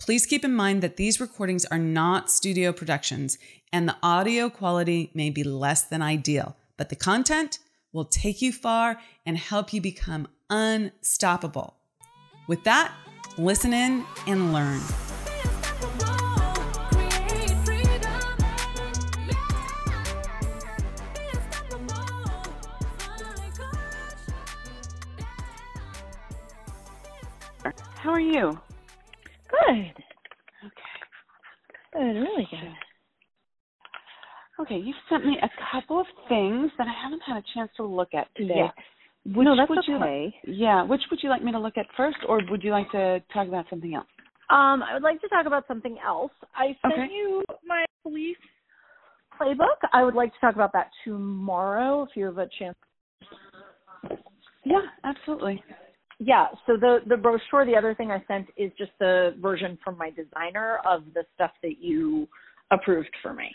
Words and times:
Please 0.00 0.26
keep 0.26 0.44
in 0.44 0.54
mind 0.54 0.82
that 0.82 0.96
these 0.96 1.20
recordings 1.20 1.64
are 1.66 1.78
not 1.78 2.30
studio 2.30 2.72
productions 2.72 3.38
and 3.72 3.88
the 3.88 3.96
audio 4.02 4.50
quality 4.50 5.10
may 5.14 5.30
be 5.30 5.42
less 5.42 5.82
than 5.82 6.02
ideal, 6.02 6.56
but 6.76 6.88
the 6.90 6.96
content 6.96 7.58
will 7.92 8.04
take 8.04 8.42
you 8.42 8.52
far 8.52 9.00
and 9.24 9.38
help 9.38 9.72
you 9.72 9.80
become 9.80 10.28
unstoppable. 10.50 11.76
With 12.46 12.64
that, 12.64 12.92
listen 13.38 13.72
in 13.72 14.04
and 14.26 14.52
learn. 14.52 14.80
How 27.96 28.10
are 28.10 28.20
you? 28.20 28.60
Good. 29.48 29.70
Okay. 29.70 29.94
Good, 31.94 32.00
really 32.00 32.46
good. 32.50 32.74
Okay, 34.74 34.82
you've 34.82 34.96
sent 35.08 35.24
me 35.24 35.38
a 35.40 35.50
couple 35.70 36.00
of 36.00 36.06
things 36.28 36.70
that 36.78 36.88
I 36.88 36.92
haven't 37.02 37.22
had 37.26 37.36
a 37.36 37.42
chance 37.54 37.70
to 37.76 37.84
look 37.84 38.08
at 38.14 38.26
today. 38.36 38.54
Yes. 38.56 38.72
Which 39.24 39.44
no, 39.44 39.56
that's 39.56 39.70
would 39.70 39.78
okay. 39.78 39.92
you 39.92 39.98
like, 39.98 40.34
yeah, 40.44 40.82
which 40.82 41.00
would 41.10 41.20
you 41.22 41.30
like 41.30 41.42
me 41.42 41.52
to 41.52 41.58
look 41.58 41.78
at 41.78 41.86
first 41.96 42.18
or 42.28 42.40
would 42.50 42.62
you 42.62 42.72
like 42.72 42.90
to 42.90 43.22
talk 43.32 43.48
about 43.48 43.66
something 43.70 43.94
else? 43.94 44.06
Um, 44.50 44.82
I 44.82 44.94
would 44.94 45.02
like 45.02 45.20
to 45.22 45.28
talk 45.28 45.46
about 45.46 45.66
something 45.66 45.96
else. 46.04 46.32
I 46.54 46.76
sent 46.82 46.94
Okay. 46.94 47.06
you 47.12 47.42
my 47.66 47.84
police 48.02 48.36
playbook. 49.40 49.78
I 49.92 50.02
would 50.02 50.14
like 50.14 50.32
to 50.34 50.40
talk 50.40 50.56
about 50.56 50.72
that 50.72 50.90
tomorrow 51.04 52.02
if 52.02 52.10
you 52.16 52.26
have 52.26 52.38
a 52.38 52.48
chance. 52.58 52.76
Yeah, 54.64 54.82
absolutely. 55.04 55.62
Yeah, 56.18 56.46
so 56.66 56.76
the 56.76 56.98
the 57.06 57.16
brochure, 57.16 57.64
the 57.64 57.76
other 57.76 57.94
thing 57.94 58.10
I 58.10 58.22
sent 58.28 58.48
is 58.56 58.70
just 58.76 58.92
the 58.98 59.36
version 59.40 59.78
from 59.84 59.96
my 59.96 60.10
designer 60.10 60.80
of 60.84 61.04
the 61.14 61.24
stuff 61.34 61.52
that 61.62 61.78
you 61.80 62.28
approved 62.70 63.10
for 63.22 63.32
me. 63.32 63.54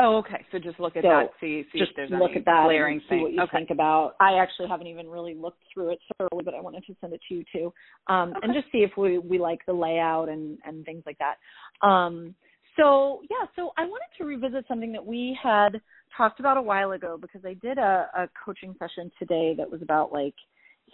Oh, 0.00 0.18
okay. 0.18 0.44
So 0.52 0.58
just 0.58 0.78
look 0.78 0.96
at 0.96 1.02
So, 1.02 1.08
that, 1.08 1.30
see 1.40 1.64
see 1.72 1.78
just 1.78 1.90
if 1.90 1.96
there's 1.96 2.10
look 2.10 2.30
any 2.30 2.38
at 2.38 2.44
that 2.44 2.64
glaring 2.66 2.94
and 2.94 3.02
see 3.02 3.08
thing. 3.08 3.22
what 3.22 3.32
you 3.32 3.42
okay. 3.42 3.58
think 3.58 3.70
about. 3.70 4.14
I 4.20 4.34
actually 4.34 4.68
haven't 4.68 4.86
even 4.86 5.08
really 5.08 5.34
looked 5.34 5.62
through 5.72 5.90
it 5.90 5.98
thoroughly, 6.16 6.44
but 6.44 6.54
I 6.54 6.60
wanted 6.60 6.84
to 6.86 6.94
send 7.00 7.12
it 7.12 7.20
to 7.28 7.34
you 7.34 7.44
too, 7.52 7.72
um, 8.06 8.32
and 8.42 8.54
just 8.54 8.70
see 8.70 8.78
if 8.78 8.92
we 8.96 9.18
we 9.18 9.38
like 9.38 9.66
the 9.66 9.72
layout 9.72 10.28
and 10.28 10.58
and 10.64 10.84
things 10.84 11.02
like 11.04 11.18
that. 11.18 11.86
Um, 11.86 12.34
so 12.76 13.22
yeah, 13.28 13.46
so 13.56 13.72
I 13.76 13.82
wanted 13.86 14.06
to 14.18 14.24
revisit 14.24 14.66
something 14.68 14.92
that 14.92 15.04
we 15.04 15.36
had 15.42 15.80
talked 16.16 16.38
about 16.38 16.56
a 16.56 16.62
while 16.62 16.92
ago 16.92 17.18
because 17.20 17.44
I 17.44 17.54
did 17.54 17.78
a, 17.78 18.08
a 18.16 18.28
coaching 18.44 18.74
session 18.78 19.10
today 19.18 19.54
that 19.58 19.68
was 19.68 19.82
about 19.82 20.12
like 20.12 20.34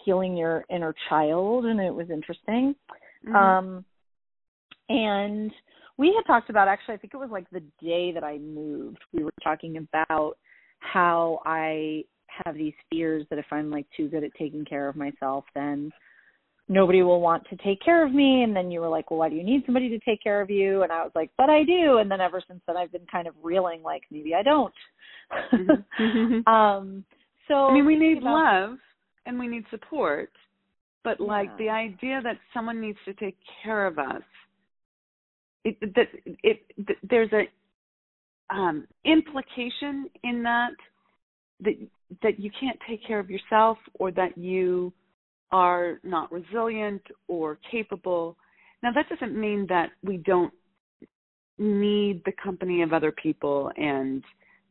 healing 0.05 0.35
your 0.35 0.65
inner 0.71 0.95
child, 1.11 1.67
and 1.67 1.79
it 1.79 1.95
was 1.95 2.09
interesting. 2.11 2.75
Mhm. 3.27 3.35
Um, 3.35 3.85
and 4.89 5.51
we 5.97 6.13
had 6.15 6.27
talked 6.27 6.51
about 6.51 6.69
actually, 6.69 6.95
I 6.95 6.99
think 6.99 7.15
it 7.15 7.19
was 7.19 7.31
like 7.31 7.49
the 7.51 7.63
day 7.83 8.13
that 8.13 8.25
I 8.25 8.39
moved. 8.39 8.99
We 9.13 9.25
were 9.25 9.33
talking 9.43 9.77
about 9.77 10.37
how 10.81 11.41
I 11.45 12.05
have 12.45 12.57
these 12.57 12.75
fears 12.91 13.25
that 13.31 13.39
if 13.39 13.47
I'm 13.53 13.71
like 13.71 13.87
too 13.97 14.09
good 14.09 14.25
at 14.25 14.35
taking 14.37 14.65
care 14.65 14.89
of 14.89 14.97
myself, 14.97 15.45
then 15.55 15.93
nobody 16.69 17.03
will 17.03 17.21
want 17.21 17.45
to 17.51 17.57
take 17.57 17.81
care 17.83 18.05
of 18.05 18.13
me. 18.13 18.43
And 18.43 18.57
then 18.57 18.71
you 18.71 18.81
were 18.81 18.89
like, 18.89 19.11
well, 19.11 19.21
why 19.21 19.29
do 19.29 19.37
you 19.37 19.45
need 19.45 19.63
somebody 19.67 19.89
to 19.91 19.99
take 20.01 20.23
care 20.23 20.41
of 20.41 20.51
you? 20.51 20.83
And 20.83 20.91
I 20.91 21.03
was 21.03 21.13
like, 21.15 21.31
but 21.39 21.49
I 21.51 21.63
do. 21.63 21.99
And 21.99 22.11
then 22.11 22.21
ever 22.21 22.43
since 22.49 22.61
then, 22.67 22.77
I've 22.77 22.91
been 22.93 23.07
kind 23.11 23.29
of 23.29 23.35
reeling 23.43 23.83
like 23.83 24.03
maybe 24.11 24.35
I 24.35 24.43
don't. 24.43 24.75
Mhm. 25.53 26.47
um, 26.49 27.05
so 27.49 27.67
I 27.69 27.75
mean, 27.75 27.87
we 27.87 27.97
need 27.97 28.19
about- 28.19 28.35
love 28.35 28.79
and 29.27 29.39
we 29.39 29.47
need 29.47 29.65
support, 29.71 30.33
but 31.03 31.21
like 31.21 31.49
Yeah. 31.51 31.57
the 31.59 31.69
idea 31.71 32.21
that 32.23 32.39
someone 32.53 32.81
needs 32.81 32.99
to 33.05 33.15
take 33.15 33.37
care 33.63 33.87
of 33.87 33.99
us, 33.99 34.23
it, 35.65 35.77
that 35.95 36.09
it, 36.43 36.61
th 36.87 36.99
there's 37.03 37.33
a 37.33 37.45
um, 38.55 38.87
implication 39.05 40.09
in 40.23 40.43
that 40.43 40.73
that 41.61 41.75
that 42.23 42.39
you 42.39 42.51
can't 42.61 42.79
take 42.89 43.05
care 43.07 43.19
of 43.19 43.31
yourself 43.31 43.79
or 43.95 44.11
that 44.13 44.37
you 44.37 44.93
are 45.51 46.01
not 46.03 46.31
resilient 46.33 47.03
or 47.29 47.59
capable. 47.71 48.37
Now 48.83 48.93
that 48.93 49.09
doesn't 49.09 49.39
mean 49.39 49.67
that 49.69 49.91
we 50.03 50.19
don't 50.19 50.53
need 51.59 52.23
the 52.25 52.33
company 52.43 52.83
of 52.83 52.93
other 52.93 53.13
people 53.13 53.71
and 53.77 54.23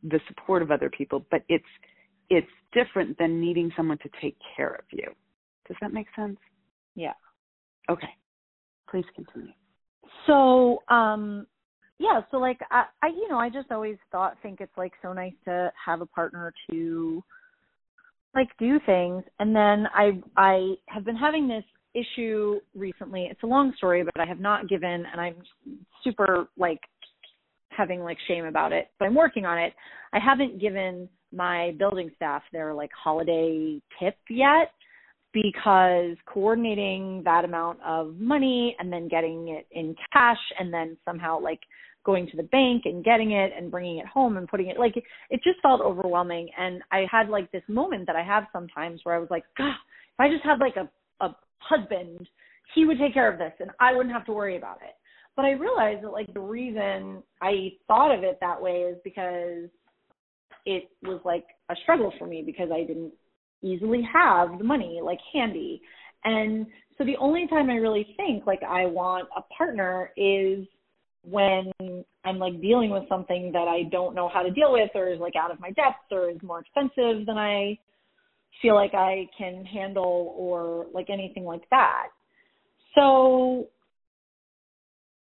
the 0.02 0.20
support 0.28 0.62
of 0.62 0.70
other 0.70 0.90
people, 0.90 1.24
but 1.30 1.42
it's 1.48 1.64
it's 2.30 2.46
different 2.72 3.16
than 3.18 3.40
needing 3.40 3.70
someone 3.76 3.98
to 3.98 4.08
take 4.20 4.36
care 4.56 4.74
of 4.74 4.84
you. 4.90 5.06
Does 5.66 5.76
that 5.80 5.92
make 5.92 6.06
sense? 6.16 6.38
Yeah. 6.94 7.12
Okay. 7.90 8.08
Please 8.90 9.04
continue. 9.14 9.52
So, 10.26 10.82
um, 10.88 11.46
yeah, 11.98 12.20
so 12.30 12.38
like 12.38 12.58
I, 12.70 12.84
I, 13.02 13.08
you 13.08 13.28
know, 13.28 13.38
I 13.38 13.48
just 13.48 13.70
always 13.70 13.96
thought, 14.10 14.36
think 14.42 14.60
it's 14.60 14.76
like 14.76 14.92
so 15.02 15.12
nice 15.12 15.34
to 15.44 15.72
have 15.84 16.00
a 16.00 16.06
partner 16.06 16.52
to 16.70 17.22
like 18.34 18.48
do 18.58 18.80
things. 18.84 19.22
And 19.38 19.54
then 19.54 19.86
I, 19.94 20.20
I 20.36 20.74
have 20.88 21.04
been 21.04 21.16
having 21.16 21.46
this 21.46 21.64
issue 21.94 22.58
recently. 22.74 23.28
It's 23.30 23.42
a 23.42 23.46
long 23.46 23.72
story, 23.76 24.02
but 24.02 24.20
I 24.20 24.26
have 24.26 24.40
not 24.40 24.68
given, 24.68 25.04
and 25.10 25.20
I'm 25.20 25.36
super 26.02 26.48
like 26.56 26.80
having 27.68 28.00
like 28.00 28.18
shame 28.26 28.44
about 28.44 28.72
it, 28.72 28.88
but 28.98 29.06
I'm 29.06 29.14
working 29.14 29.44
on 29.46 29.58
it. 29.58 29.72
I 30.12 30.18
haven't 30.18 30.60
given 30.60 31.08
my 31.32 31.74
building 31.78 32.10
staff 32.16 32.42
their 32.52 32.74
like 32.74 32.90
holiday 32.92 33.80
tip 34.00 34.16
yet 34.28 34.72
because 35.34 36.16
coordinating 36.26 37.22
that 37.24 37.44
amount 37.44 37.78
of 37.84 38.14
money 38.14 38.76
and 38.78 38.90
then 38.90 39.08
getting 39.08 39.48
it 39.48 39.66
in 39.72 39.94
cash 40.12 40.38
and 40.58 40.72
then 40.72 40.96
somehow 41.04 41.38
like 41.40 41.60
going 42.04 42.28
to 42.28 42.36
the 42.36 42.44
bank 42.44 42.82
and 42.84 43.04
getting 43.04 43.32
it 43.32 43.52
and 43.56 43.70
bringing 43.70 43.98
it 43.98 44.06
home 44.06 44.36
and 44.36 44.46
putting 44.48 44.68
it 44.68 44.78
like 44.78 44.96
it, 44.96 45.42
just 45.42 45.60
felt 45.60 45.80
overwhelming. 45.80 46.48
And 46.56 46.82
I 46.92 47.06
had 47.10 47.28
like 47.28 47.50
this 47.50 47.62
moment 47.68 48.06
that 48.06 48.16
I 48.16 48.22
have 48.22 48.44
sometimes 48.52 49.00
where 49.02 49.14
I 49.14 49.18
was 49.18 49.30
like 49.30 49.44
god 49.58 49.74
if 50.14 50.20
I 50.20 50.28
just 50.28 50.44
had 50.44 50.60
like 50.60 50.76
a 50.76 50.88
a 51.24 51.34
husband 51.58 52.28
he 52.74 52.86
would 52.86 52.98
take 52.98 53.14
care 53.14 53.30
of 53.30 53.38
this 53.38 53.52
and 53.58 53.70
I 53.80 53.92
wouldn't 53.92 54.14
have 54.14 54.26
to 54.26 54.32
worry 54.32 54.56
about 54.56 54.78
it. 54.82 54.94
But 55.36 55.46
I 55.46 55.52
realized 55.52 56.04
that 56.04 56.12
like 56.12 56.32
the 56.32 56.40
reason 56.40 57.22
I 57.42 57.72
thought 57.88 58.16
of 58.16 58.22
it 58.22 58.38
that 58.40 58.62
way 58.62 58.82
is 58.82 58.98
because 59.02 59.68
it 60.64 60.88
was 61.02 61.20
like 61.24 61.44
a 61.70 61.74
struggle 61.82 62.12
for 62.18 62.26
me 62.26 62.42
because 62.44 62.68
I 62.72 62.84
didn't 62.84 63.12
easily 63.64 64.02
have 64.12 64.58
the 64.58 64.64
money 64.64 65.00
like 65.02 65.18
handy. 65.32 65.80
And 66.24 66.66
so 66.96 67.04
the 67.04 67.16
only 67.18 67.46
time 67.48 67.70
I 67.70 67.74
really 67.74 68.14
think 68.16 68.46
like 68.46 68.62
I 68.62 68.86
want 68.86 69.28
a 69.36 69.42
partner 69.56 70.10
is 70.16 70.66
when 71.22 71.72
I'm 72.24 72.38
like 72.38 72.60
dealing 72.60 72.90
with 72.90 73.08
something 73.08 73.50
that 73.52 73.66
I 73.66 73.84
don't 73.90 74.14
know 74.14 74.28
how 74.32 74.42
to 74.42 74.50
deal 74.50 74.72
with 74.72 74.90
or 74.94 75.08
is 75.08 75.20
like 75.20 75.36
out 75.36 75.50
of 75.50 75.60
my 75.60 75.70
depth 75.70 76.12
or 76.12 76.30
is 76.30 76.38
more 76.42 76.60
expensive 76.60 77.26
than 77.26 77.38
I 77.38 77.78
feel 78.62 78.74
like 78.74 78.94
I 78.94 79.26
can 79.36 79.64
handle 79.64 80.34
or 80.36 80.86
like 80.92 81.08
anything 81.10 81.44
like 81.44 81.68
that. 81.70 82.08
So 82.94 83.68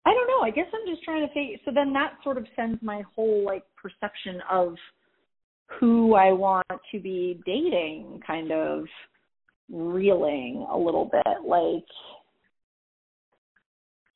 I 0.06 0.14
don't 0.14 0.28
know. 0.28 0.40
I 0.40 0.50
guess 0.50 0.66
I'm 0.72 0.90
just 0.90 1.04
trying 1.04 1.26
to 1.26 1.34
think. 1.34 1.60
So 1.64 1.70
then 1.74 1.92
that 1.92 2.14
sort 2.24 2.38
of 2.38 2.46
sends 2.56 2.80
my 2.82 3.02
whole 3.14 3.44
like 3.44 3.64
perception 3.76 4.40
of 4.50 4.74
who 5.80 6.14
I 6.14 6.32
want 6.32 6.66
to 6.92 7.00
be 7.00 7.40
dating 7.44 8.20
kind 8.26 8.52
of 8.52 8.84
reeling 9.70 10.66
a 10.70 10.76
little 10.76 11.10
bit. 11.12 11.44
Like, 11.44 11.84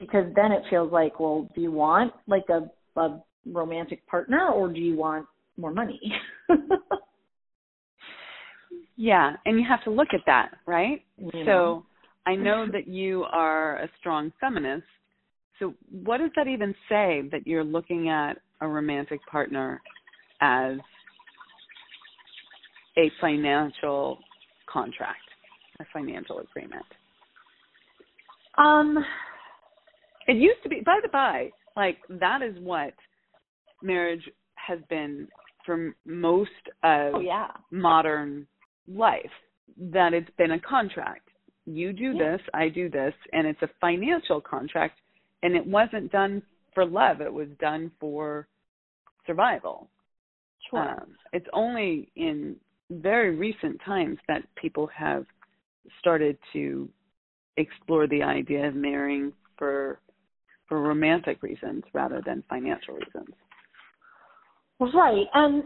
because 0.01 0.33
then 0.35 0.53
it 0.53 0.63
feels 0.71 0.93
like, 0.93 1.21
well, 1.21 1.49
do 1.55 1.61
you 1.61 1.73
want 1.73 2.13
like 2.27 2.47
a, 2.49 2.71
a 3.01 3.23
romantic 3.47 4.07
partner 4.07 4.49
or 4.49 4.73
do 4.73 4.81
you 4.81 4.97
want 4.97 5.27
more 5.57 5.73
money? 5.73 6.01
Yeah, 8.97 9.33
and 9.47 9.59
you 9.59 9.67
have 9.69 9.83
to 9.85 9.91
look 9.91 10.09
at 10.13 10.21
that, 10.27 10.51
right? 10.67 11.03
You 11.17 11.45
know? 11.45 11.85
So 12.25 12.31
I 12.31 12.35
know 12.35 12.67
that 12.71 12.87
you 12.87 13.25
are 13.33 13.79
a 13.79 13.91
strong 13.99 14.33
feminist. 14.41 14.87
So 15.59 15.75
what 15.91 16.19
does 16.19 16.31
that 16.37 16.49
even 16.49 16.75
say 16.89 17.23
that 17.33 17.47
you're 17.47 17.65
looking 17.65 18.09
at 18.09 18.39
a 18.61 18.69
romantic 18.69 19.21
partner 19.27 19.81
as 20.41 20.77
a 22.97 23.11
financial 23.21 24.19
contract, 24.67 25.19
a 25.81 25.85
financial 25.93 26.41
agreement? 26.41 26.87
Um, 28.59 29.05
It 30.29 30.37
used 30.37 30.63
to 30.63 30.69
be, 30.69 30.81
by 30.85 31.01
the 31.03 31.09
by, 31.09 31.53
Like 31.77 31.99
that 32.09 32.43
is 32.43 32.57
what 32.61 32.95
marriage 33.83 34.29
has 34.55 34.79
been 34.89 35.27
for 35.65 35.95
most 36.05 36.51
of 36.83 37.15
Oh 37.15 37.21
yeah. 37.21 37.49
modern 37.71 38.47
life. 38.87 39.31
That 39.79 40.13
it's 40.13 40.31
been 40.37 40.53
a 40.53 40.61
contract. 40.61 41.29
You 41.65 41.93
do 41.93 42.13
Yeah. 42.13 42.37
this, 42.37 42.41
I 42.53 42.69
do 42.69 42.91
this, 42.91 43.15
and 43.33 43.47
it's 43.47 43.63
a 43.63 43.69
financial 43.81 44.41
contract 44.41 44.99
and 45.43 45.57
it 45.57 45.67
wasn't 45.67 46.13
done 46.13 46.43
for 46.75 46.85
love, 46.85 47.21
it 47.21 47.33
was 47.33 47.49
done 47.59 47.91
for 47.99 48.47
survival. 49.27 49.89
Sure. 50.71 50.91
Um, 51.01 51.17
it's 51.33 51.47
only 51.53 52.11
in 52.17 52.57
very 53.01 53.35
recent 53.35 53.81
times 53.85 54.19
that 54.29 54.43
people 54.57 54.89
have 54.95 55.25
started 55.99 56.37
to 56.53 56.89
explore 57.57 58.07
the 58.07 58.23
idea 58.23 58.69
of 58.69 58.75
marrying 58.75 59.33
for 59.59 60.01
for 60.69 60.81
romantic 60.81 61.43
reasons 61.43 61.83
rather 61.93 62.23
than 62.25 62.43
financial 62.49 62.95
reasons. 62.95 63.35
Right. 64.81 65.27
And 65.35 65.65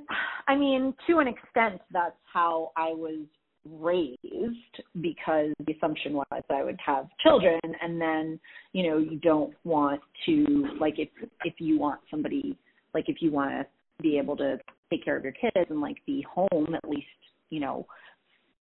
I 0.49 0.57
mean, 0.57 0.95
to 1.07 1.19
an 1.19 1.29
extent, 1.29 1.81
that's 1.93 2.17
how 2.33 2.73
I 2.77 2.89
was 2.89 3.21
raised 3.65 4.83
because 5.01 5.53
the 5.67 5.73
assumption 5.73 6.13
was 6.13 6.27
I 6.51 6.63
would 6.63 6.79
have 6.85 7.09
children 7.23 7.61
and 7.65 8.01
then, 8.01 8.39
you 8.73 8.89
know, 8.89 8.99
you 8.99 9.19
don't 9.19 9.55
want 9.65 10.01
to 10.27 10.69
like 10.81 10.99
if 10.99 11.09
if 11.45 11.55
you 11.59 11.79
want 11.79 12.01
somebody 12.11 12.57
like 12.95 13.05
if 13.09 13.17
you 13.21 13.31
want 13.31 13.51
to 13.53 13.67
be 14.03 14.19
able 14.19 14.37
to 14.37 14.59
take 14.91 15.05
care 15.05 15.17
of 15.17 15.25
your 15.25 15.33
kids 15.33 15.67
and 15.71 15.81
like 15.81 15.97
be 16.07 16.25
home 16.29 16.75
at 16.75 16.89
least, 16.89 17.07
you 17.51 17.61
know, 17.61 17.87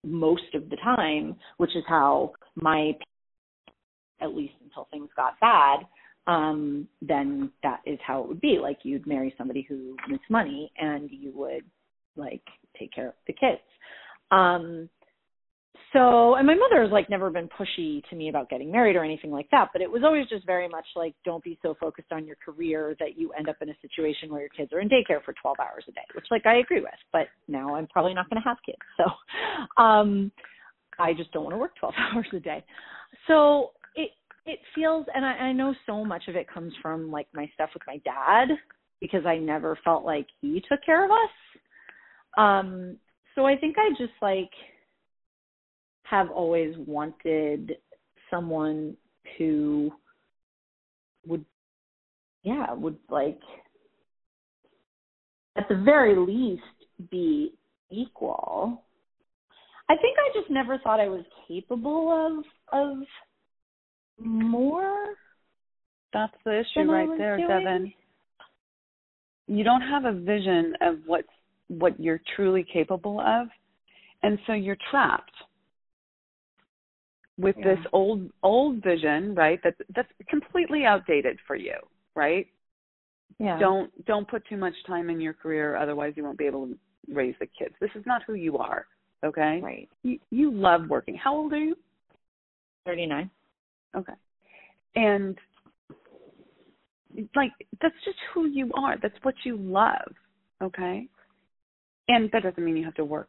most 0.04 0.54
of 0.54 0.70
the 0.70 0.76
time, 0.76 1.36
which 1.58 1.76
is 1.76 1.84
how 1.86 2.32
my 2.56 2.92
at 4.20 4.34
least 4.34 4.54
until 4.62 4.86
things 4.90 5.08
got 5.16 5.38
bad, 5.40 5.80
um, 6.26 6.86
then 7.00 7.50
that 7.62 7.80
is 7.86 7.98
how 8.06 8.22
it 8.22 8.28
would 8.28 8.40
be. 8.40 8.58
Like 8.60 8.78
you'd 8.82 9.06
marry 9.06 9.34
somebody 9.38 9.64
who 9.68 9.96
makes 10.08 10.24
money 10.28 10.70
and 10.78 11.08
you 11.10 11.32
would 11.34 11.64
like 12.16 12.42
take 12.78 12.92
care 12.92 13.08
of 13.08 13.14
the 13.26 13.32
kids. 13.32 13.60
Um 14.30 14.88
so 15.92 16.37
and 16.37 16.46
my 16.46 16.54
mother 16.54 16.82
has 16.82 16.92
like 16.92 17.10
never 17.10 17.31
been 17.31 17.48
pushy 17.48 18.02
to 18.10 18.16
me 18.16 18.28
about 18.28 18.48
getting 18.48 18.70
married 18.70 18.94
or 18.94 19.04
anything 19.04 19.32
like 19.32 19.50
that, 19.50 19.70
but 19.72 19.82
it 19.82 19.90
was 19.90 20.02
always 20.04 20.28
just 20.28 20.46
very 20.46 20.69
much 20.69 20.87
like 20.94 21.14
don't 21.25 21.42
be 21.42 21.58
so 21.62 21.76
focused 21.81 22.12
on 22.12 22.25
your 22.25 22.37
career 22.37 22.94
that 23.00 23.19
you 23.19 23.32
end 23.32 23.48
up 23.48 23.56
in 23.60 23.70
a 23.70 23.75
situation 23.82 24.31
where 24.31 24.40
your 24.40 24.50
kids 24.50 24.72
are 24.72 24.81
in 24.81 24.88
daycare 24.88 25.22
for 25.25 25.34
12 25.40 25.56
hours 25.58 25.84
a 25.88 25.92
day, 25.92 26.04
which 26.14 26.26
like 26.31 26.46
I 26.46 26.58
agree 26.58 26.81
with, 26.81 26.90
but 27.12 27.26
now 27.48 27.75
I'm 27.75 27.88
probably 27.88 28.14
not 28.14 28.31
going 28.31 28.40
to 28.40 28.48
have 28.48 28.58
kids. 28.64 28.78
So 28.96 29.82
um 29.82 30.31
I 30.98 31.12
just 31.12 31.32
don't 31.32 31.44
want 31.44 31.54
to 31.54 31.58
work 31.58 31.76
12 31.81 31.94
hours 32.14 32.26
a 32.34 32.40
day. 32.40 32.64
So 33.26 33.72
it 33.96 34.10
it 34.46 34.60
feels 34.76 35.06
and 35.12 35.25
I, 35.25 35.32
I 35.32 35.52
know 35.52 35.75
so 35.87 36.04
much 36.04 36.28
of 36.28 36.37
it 36.37 36.46
comes 36.48 36.72
from 36.81 37.10
like 37.10 37.26
my 37.34 37.50
stuff 37.54 37.70
with 37.75 37.82
my 37.88 37.96
dad 38.04 38.48
because 39.00 39.26
I 39.26 39.38
never 39.38 39.76
felt 39.82 40.04
like 40.04 40.26
he 40.40 40.62
took 40.69 40.84
care 40.84 41.04
of 41.04 41.10
us. 41.10 42.38
Um 42.38 42.96
so 43.34 43.44
I 43.44 43.56
think 43.56 43.76
I 43.76 43.90
just 43.98 44.12
like 44.22 44.50
have 46.10 46.30
always 46.30 46.74
wanted 46.76 47.76
someone 48.30 48.96
who 49.38 49.92
would 51.26 51.44
yeah, 52.42 52.72
would 52.72 52.98
like 53.08 53.38
at 55.56 55.68
the 55.68 55.76
very 55.76 56.16
least 56.16 56.62
be 57.10 57.54
equal. 57.90 58.82
I 59.88 59.94
think 59.96 60.16
I 60.18 60.38
just 60.38 60.50
never 60.50 60.78
thought 60.78 61.00
I 61.00 61.08
was 61.08 61.24
capable 61.46 62.10
of 62.10 62.44
of 62.72 62.98
more 64.18 65.04
That's 66.12 66.32
the 66.44 66.60
issue 66.60 66.90
right 66.90 67.08
there, 67.16 67.36
doing. 67.36 67.48
Devin. 67.48 67.92
You 69.46 69.64
don't 69.64 69.82
have 69.82 70.04
a 70.04 70.12
vision 70.12 70.74
of 70.80 70.96
what 71.06 71.24
what 71.68 72.00
you're 72.00 72.20
truly 72.34 72.66
capable 72.72 73.20
of, 73.20 73.46
and 74.22 74.38
so 74.46 74.54
you're 74.54 74.76
trapped 74.90 75.30
with 77.40 77.56
Yeah. 77.56 77.75
this 77.75 77.87
old 77.92 78.31
old 78.42 78.82
vision, 78.82 79.34
right? 79.34 79.60
That 79.62 79.75
that's 79.94 80.12
completely 80.28 80.84
outdated 80.84 81.38
for 81.46 81.56
you, 81.56 81.76
right? 82.14 82.46
Yeah. 83.38 83.58
Don't 83.58 84.04
don't 84.06 84.28
put 84.28 84.44
too 84.46 84.56
much 84.56 84.75
time 84.87 85.10
in 85.10 85.20
your 85.20 85.32
career, 85.32 85.76
otherwise 85.76 86.14
you 86.16 86.25
won't 86.25 86.38
be 86.38 86.46
able 86.46 86.66
to 86.69 86.78
raise 87.08 87.34
the 87.40 87.46
kids. 87.46 87.75
This 87.81 87.90
is 87.94 88.04
not 88.06 88.22
who 88.25 88.34
you 88.34 88.58
are, 88.58 88.87
okay? 89.25 89.60
right. 89.60 89.88
You 90.02 90.19
you 90.31 90.50
love 90.52 90.88
working. 90.88 91.14
How 91.16 91.34
old 91.34 91.52
are 91.52 91.58
you? 91.58 91.76
39. 92.87 93.31
Okay. 93.96 94.12
And 94.96 95.38
like 97.34 97.52
that's 97.81 97.94
just 98.04 98.19
who 98.32 98.46
you 98.46 98.70
are. 98.75 98.96
That's 99.02 99.19
what 99.22 99.34
you 99.44 99.56
love. 99.56 100.12
Okay? 100.62 101.08
And 102.08 102.31
that 102.32 102.42
doesn't 102.42 102.62
mean 102.62 102.76
you 102.76 102.84
have 102.84 102.94
to 102.94 103.04
work 103.04 103.28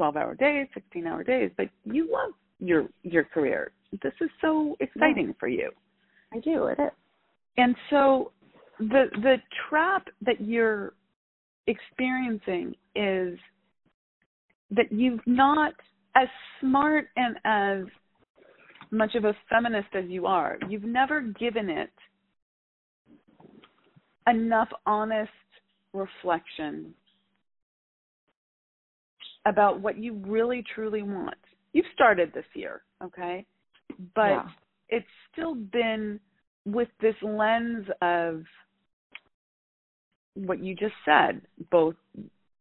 12-hour 0.00 0.34
days, 0.36 0.66
16-hour 0.76 1.24
days, 1.24 1.50
but 1.56 1.68
you 1.84 2.10
love 2.10 2.32
your 2.64 2.88
your 3.02 3.24
career. 3.24 3.72
This 4.02 4.12
is 4.20 4.30
so 4.40 4.76
exciting 4.80 5.34
for 5.38 5.48
you. 5.48 5.70
I 6.32 6.40
do. 6.40 6.66
It 6.66 6.78
is. 6.80 6.90
And 7.56 7.74
so 7.90 8.32
the 8.78 9.04
the 9.22 9.36
trap 9.68 10.08
that 10.22 10.40
you're 10.40 10.94
experiencing 11.66 12.74
is 12.94 13.38
that 14.70 14.90
you've 14.90 15.20
not 15.26 15.74
as 16.16 16.28
smart 16.60 17.08
and 17.16 17.36
as 17.44 17.84
much 18.90 19.14
of 19.14 19.24
a 19.24 19.34
feminist 19.48 19.88
as 19.94 20.04
you 20.08 20.26
are, 20.26 20.58
you've 20.68 20.84
never 20.84 21.20
given 21.20 21.68
it 21.68 21.90
enough 24.28 24.68
honest 24.86 25.30
reflection 25.92 26.94
about 29.46 29.80
what 29.80 29.98
you 29.98 30.14
really 30.26 30.64
truly 30.74 31.02
want. 31.02 31.34
You've 31.74 31.86
started 31.92 32.32
this 32.32 32.46
year, 32.54 32.82
okay? 33.02 33.44
But 34.14 34.30
Yeah. 34.30 34.48
it's 34.88 35.10
still 35.32 35.54
been 35.56 36.20
with 36.64 36.88
this 37.00 37.16
lens 37.22 37.86
of 38.00 38.44
what 40.34 40.60
you 40.60 40.74
just 40.74 40.94
said, 41.04 41.42
both 41.70 41.96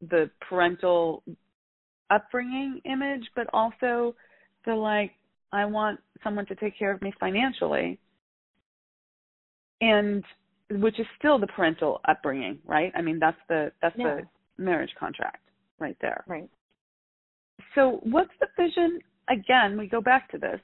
the 0.01 0.29
parental 0.41 1.23
upbringing 2.09 2.81
image, 2.85 3.29
but 3.35 3.47
also 3.53 4.15
the 4.65 4.75
like, 4.75 5.11
I 5.51 5.65
want 5.65 5.99
someone 6.23 6.47
to 6.47 6.55
take 6.55 6.77
care 6.77 6.91
of 6.91 7.01
me 7.01 7.13
financially. 7.19 7.99
And 9.79 10.23
which 10.71 10.99
is 10.99 11.05
still 11.19 11.37
the 11.37 11.47
parental 11.47 12.01
upbringing, 12.07 12.59
right? 12.65 12.91
I 12.95 13.01
mean, 13.01 13.19
that's 13.19 13.37
the 13.47 13.71
that's 13.81 13.95
Yeah. 13.97 14.21
the 14.21 14.27
marriage 14.57 14.93
contract 14.99 15.49
right 15.77 15.97
there. 16.01 16.23
Right. 16.25 16.49
So, 17.75 17.99
what's 18.03 18.31
the 18.39 18.47
vision? 18.57 18.99
Again, 19.29 19.77
we 19.77 19.87
go 19.87 20.01
back 20.01 20.29
to 20.31 20.37
this, 20.37 20.59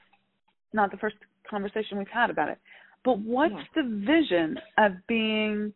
not 0.72 0.90
the 0.90 0.96
first 0.98 1.16
conversation 1.48 1.98
we've 1.98 2.08
had 2.08 2.30
about 2.30 2.48
it, 2.48 2.58
but 3.04 3.18
what's 3.18 3.54
Yeah. 3.54 3.64
the 3.74 3.82
vision 3.82 4.58
of 4.78 5.06
being 5.06 5.72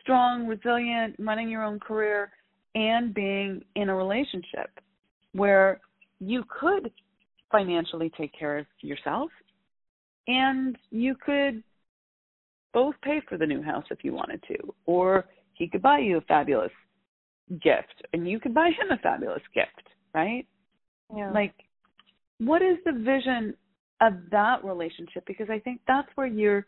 strong, 0.00 0.46
resilient, 0.46 1.16
running 1.18 1.48
your 1.48 1.62
own 1.62 1.78
career, 1.78 2.32
and 2.74 3.14
being 3.14 3.64
in 3.76 3.88
a 3.88 3.94
relationship 3.94 4.80
where 5.32 5.80
you 6.18 6.44
could 6.44 6.92
financially 7.50 8.10
take 8.10 8.32
care 8.32 8.58
of 8.58 8.66
yourself 8.80 9.30
and 10.26 10.78
you 10.90 11.14
could 11.14 11.62
both 12.72 12.94
pay 13.02 13.20
for 13.28 13.36
the 13.36 13.46
new 13.46 13.62
house 13.62 13.84
if 13.90 14.02
you 14.02 14.12
wanted 14.12 14.42
to, 14.44 14.74
or 14.86 15.26
he 15.54 15.68
could 15.68 15.82
buy 15.82 15.98
you 15.98 16.16
a 16.16 16.20
fabulous 16.22 16.72
gift 17.62 18.02
and 18.12 18.28
you 18.28 18.40
could 18.40 18.54
buy 18.54 18.68
him 18.68 18.90
a 18.90 18.98
fabulous 18.98 19.42
gift, 19.54 19.88
right? 20.14 20.46
Yeah. 21.14 21.30
Like, 21.32 21.54
what 22.38 22.62
is 22.62 22.78
the 22.84 22.92
vision 22.92 23.54
of 24.00 24.14
that 24.30 24.64
relationship? 24.64 25.24
Because 25.26 25.48
I 25.50 25.58
think 25.58 25.80
that's 25.86 26.08
where 26.14 26.26
you're 26.26 26.66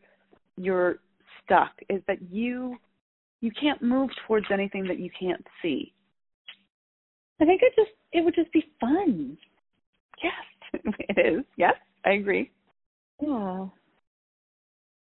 you're 0.57 0.97
stuck 1.45 1.73
is 1.89 2.01
that 2.07 2.19
you 2.31 2.77
you 3.41 3.51
can't 3.61 3.83
move 3.83 4.11
towards 4.27 4.47
anything 4.53 4.87
that 4.87 4.99
you 4.99 5.11
can't 5.19 5.45
see. 5.61 5.93
I 7.41 7.45
think 7.45 7.63
it 7.63 7.73
just 7.77 7.91
it 8.13 8.25
would 8.25 8.35
just 8.35 8.53
be 8.53 8.65
fun. 8.81 9.37
Yes, 10.23 10.83
it 11.09 11.19
is. 11.19 11.45
Yes, 11.57 11.75
I 12.05 12.13
agree. 12.13 12.51
Yeah. 13.21 13.67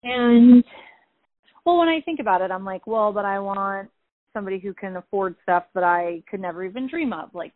And 0.03 0.65
well, 1.65 1.79
when 1.79 1.89
I 1.89 2.01
think 2.01 2.21
about 2.21 2.41
it, 2.41 2.51
I'm 2.51 2.65
like, 2.65 2.87
well, 2.87 3.13
but 3.13 3.25
I 3.25 3.39
want 3.39 3.91
somebody 4.33 4.59
who 4.59 4.75
can 4.75 4.97
afford 4.97 5.37
stuff 5.43 5.65
that 5.75 5.85
I 5.85 6.23
could 6.31 6.41
never 6.41 6.65
even 6.65 6.89
dream 6.89 7.13
of, 7.13 7.31
like 7.35 7.55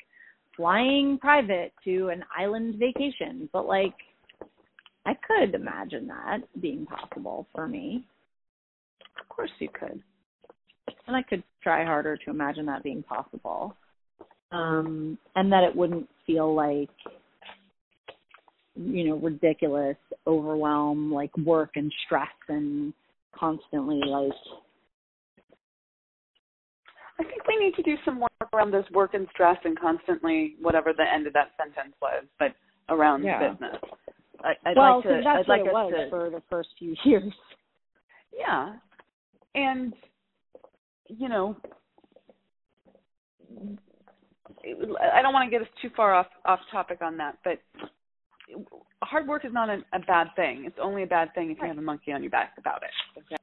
flying 0.57 1.19
private 1.19 1.73
to 1.85 2.09
an 2.09 2.25
island 2.37 2.77
vacation. 2.79 3.49
But 3.53 3.67
like, 3.67 3.95
I 5.07 5.15
could 5.15 5.55
imagine 5.55 6.07
that 6.09 6.39
being 6.61 6.87
possible 6.87 7.47
for 7.55 7.67
me, 7.67 8.07
Of 9.21 9.29
course 9.29 9.51
you 9.59 9.69
could. 9.69 10.03
and 11.07 11.17
I 11.17 11.23
could 11.23 11.43
try 11.63 11.85
harder 11.85 12.17
to 12.17 12.31
imagine 12.31 12.67
that 12.67 12.83
being 12.83 13.03
possible. 13.03 13.77
Um, 14.53 15.19
and 15.35 15.53
that 15.53 15.65
it 15.65 15.75
wouldn't 15.75 16.09
feel 16.27 16.55
like 16.55 16.91
you 18.77 19.09
know, 19.09 19.17
ridiculous 19.17 19.97
overwhelm, 20.27 21.13
like 21.13 21.37
work 21.39 21.71
and 21.77 21.93
stress 22.07 22.29
and 22.49 22.93
constantly 23.37 24.01
like 24.05 24.33
I 27.19 27.23
think 27.25 27.47
we 27.47 27.57
need 27.57 27.75
to 27.77 27.83
do 27.83 27.97
some 28.05 28.21
work 28.21 28.33
around 28.53 28.73
this 28.73 28.85
work 28.93 29.15
and 29.15 29.27
stress 29.33 29.59
and 29.65 29.79
constantly 29.79 30.57
whatever 30.61 30.93
the 30.93 31.05
end 31.11 31.27
of 31.27 31.33
that 31.35 31.53
sentence 31.57 31.95
was, 32.03 32.25
but 32.39 32.55
around 32.89 33.23
Yeah. 33.23 33.51
business. 33.51 33.77
I, 34.43 34.55
I'd 34.67 34.77
well, 34.77 34.97
like 34.97 35.03
to. 35.05 35.21
that's 35.23 35.39
I'd 35.41 35.49
like 35.49 35.65
what 35.65 35.69
it 35.69 35.73
was 35.73 35.93
to, 35.93 36.11
for 36.11 36.31
the 36.31 36.43
first 36.51 36.71
few 36.79 36.95
years. 37.05 37.33
Yeah, 38.37 38.75
and 39.55 39.95
you 41.07 41.29
know, 41.29 41.57
I 45.01 45.23
don't 45.23 45.33
want 45.33 45.47
to 45.47 45.51
get 45.51 45.63
us 45.63 45.73
too 45.81 45.91
far 45.97 46.15
off 46.15 46.27
off 46.45 46.61
topic 46.71 47.01
on 47.01 47.17
that, 47.19 47.39
but 47.45 47.61
hard 49.03 49.27
work 49.27 49.45
is 49.45 49.53
not 49.53 49.69
a, 49.71 49.79
a 49.93 50.01
bad 50.01 50.29
thing. 50.37 50.65
It's 50.67 50.79
only 50.81 51.03
a 51.03 51.07
bad 51.07 51.33
thing 51.35 51.51
if 51.51 51.59
you 51.61 51.69
have 51.69 51.79
a 51.79 51.83
monkey 51.83 52.13
on 52.13 52.23
your 52.23 52.31
back 52.31 52.55
about 52.59 52.83
it. 52.83 53.21
Okay? 53.21 53.37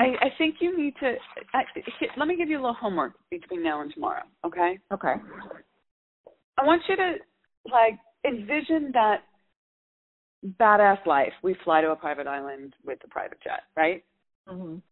I, 0.00 0.26
I 0.26 0.28
think 0.38 0.56
you 0.60 0.76
need 0.76 0.94
to. 1.00 1.14
I, 1.54 1.62
let 2.16 2.28
me 2.28 2.36
give 2.36 2.48
you 2.48 2.56
a 2.58 2.62
little 2.62 2.74
homework 2.74 3.14
between 3.30 3.62
now 3.62 3.82
and 3.82 3.92
tomorrow. 3.92 4.22
Okay. 4.44 4.78
okay. 4.92 5.14
I 6.58 6.64
want 6.64 6.82
you 6.88 6.96
to 6.96 7.14
like 7.70 7.98
envision 8.26 8.90
that 8.92 9.22
badass 10.58 11.04
life. 11.06 11.32
We 11.42 11.56
fly 11.64 11.80
to 11.80 11.90
a 11.90 11.96
private 11.96 12.26
island 12.26 12.74
with 12.84 12.98
a 13.04 13.08
private 13.08 13.38
jet, 13.42 13.62
right? 13.76 14.04
Mhm. 14.48 14.82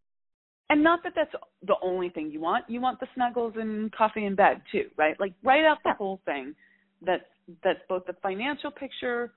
And 0.70 0.82
not 0.82 1.02
that 1.04 1.12
that's 1.14 1.34
the 1.62 1.76
only 1.82 2.08
thing 2.08 2.30
you 2.30 2.40
want. 2.40 2.68
You 2.68 2.80
want 2.80 2.98
the 2.98 3.06
snuggles 3.14 3.54
and 3.56 3.92
coffee 3.92 4.24
in 4.24 4.34
bed 4.34 4.62
too, 4.72 4.90
right? 4.96 5.18
Like 5.20 5.34
write 5.42 5.64
out 5.64 5.82
the 5.82 5.90
Yeah. 5.90 5.96
whole 5.96 6.20
thing. 6.24 6.54
That's 7.02 7.24
that's 7.62 7.80
both 7.88 8.06
the 8.06 8.14
financial 8.14 8.70
picture 8.70 9.34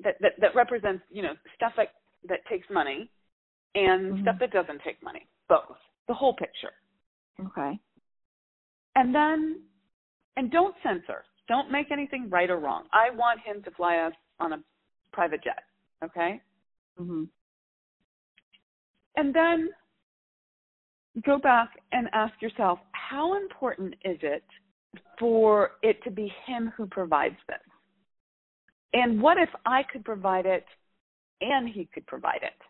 that 0.00 0.20
that, 0.20 0.38
that 0.40 0.54
represents 0.54 1.04
you 1.10 1.22
know 1.22 1.34
stuff 1.54 1.72
that 1.76 1.94
that 2.28 2.44
takes 2.46 2.68
money 2.70 3.08
and 3.74 4.14
Mhm. 4.14 4.22
stuff 4.22 4.38
that 4.40 4.50
doesn't 4.50 4.82
take 4.82 5.02
money. 5.02 5.28
Both 5.48 5.78
the 6.06 6.14
whole 6.14 6.34
picture. 6.34 6.72
Okay. 7.40 7.78
And 8.96 9.14
then 9.14 9.66
and 10.36 10.50
don't 10.50 10.74
censor. 10.82 11.24
Don't 11.48 11.70
make 11.70 11.90
anything 11.90 12.30
right 12.30 12.48
or 12.50 12.58
wrong. 12.58 12.88
I 12.92 13.10
want 13.10 13.40
him 13.40 13.62
to 13.64 13.70
fly 13.72 13.96
us 13.96 14.14
on 14.38 14.52
a 14.52 14.64
private 15.12 15.42
jet. 15.42 15.64
Okay? 16.02 16.40
Mhm. 16.98 17.28
And 19.16 19.34
then 19.34 19.74
go 21.22 21.38
back 21.38 21.76
and 21.92 22.08
ask 22.12 22.40
yourself 22.40 22.78
how 22.92 23.34
important 23.34 23.94
is 24.04 24.18
it 24.22 24.44
for 25.18 25.72
it 25.82 26.02
to 26.04 26.10
be 26.10 26.28
him 26.46 26.68
who 26.76 26.86
provides 26.86 27.36
this? 27.46 27.58
And 28.92 29.20
what 29.20 29.38
if 29.38 29.50
I 29.66 29.82
could 29.82 30.04
provide 30.04 30.46
it 30.46 30.66
and 31.40 31.68
he 31.68 31.86
could 31.86 32.06
provide 32.06 32.42
it? 32.42 32.60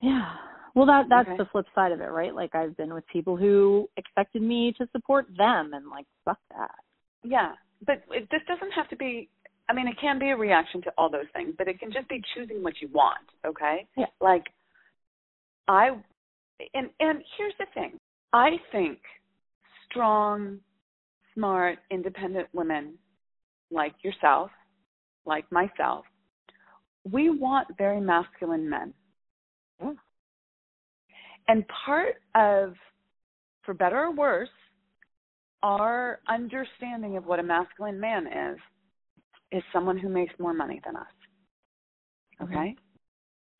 Yeah. 0.00 0.34
Well, 0.74 0.86
that 0.86 1.08
that's 1.08 1.28
Okay. 1.28 1.38
the 1.38 1.46
flip 1.46 1.66
side 1.74 1.92
of 1.92 2.00
it, 2.00 2.10
right? 2.10 2.34
Like 2.34 2.54
I've 2.54 2.76
been 2.76 2.92
with 2.92 3.06
people 3.06 3.36
who 3.36 3.88
expected 3.96 4.42
me 4.42 4.72
to 4.78 4.86
support 4.92 5.26
them, 5.36 5.72
and 5.72 5.88
like 5.88 6.04
fuck 6.24 6.38
that. 6.50 6.74
Yeah, 7.22 7.52
but 7.86 8.02
it, 8.10 8.28
this 8.30 8.42
doesn't 8.46 8.72
have 8.72 8.88
to 8.90 8.96
be. 8.96 9.30
I 9.68 9.72
mean, 9.72 9.88
it 9.88 9.96
can 9.98 10.18
be 10.18 10.30
a 10.30 10.36
reaction 10.36 10.82
to 10.82 10.92
all 10.96 11.10
those 11.10 11.26
things, 11.34 11.54
but 11.58 11.66
it 11.66 11.80
can 11.80 11.90
just 11.90 12.08
be 12.08 12.22
choosing 12.34 12.62
what 12.62 12.74
you 12.80 12.88
want. 12.88 13.26
Okay. 13.44 13.86
Yeah. 13.96 14.06
Like, 14.20 14.44
I, 15.66 15.88
and 16.74 16.90
and 17.00 17.22
here's 17.36 17.54
the 17.58 17.66
thing. 17.74 17.98
I 18.32 18.58
think 18.70 18.98
strong, 19.90 20.58
smart, 21.34 21.78
independent 21.90 22.48
women 22.52 22.98
like 23.70 23.94
yourself, 24.02 24.50
like 25.24 25.50
myself, 25.50 26.04
we 27.10 27.30
want 27.30 27.68
very 27.78 28.00
masculine 28.00 28.68
men. 28.68 28.92
Yeah. 29.80 29.92
And 31.48 31.64
part 31.68 32.16
of, 32.34 32.74
for 33.62 33.74
better 33.74 34.04
or 34.04 34.12
worse, 34.12 34.48
our 35.62 36.20
understanding 36.28 37.16
of 37.16 37.26
what 37.26 37.38
a 37.38 37.42
masculine 37.42 37.98
man 37.98 38.26
is 38.26 38.58
is 39.52 39.62
someone 39.72 39.96
who 39.96 40.08
makes 40.08 40.34
more 40.38 40.52
money 40.52 40.80
than 40.84 40.96
us. 40.96 41.06
Okay? 42.42 42.74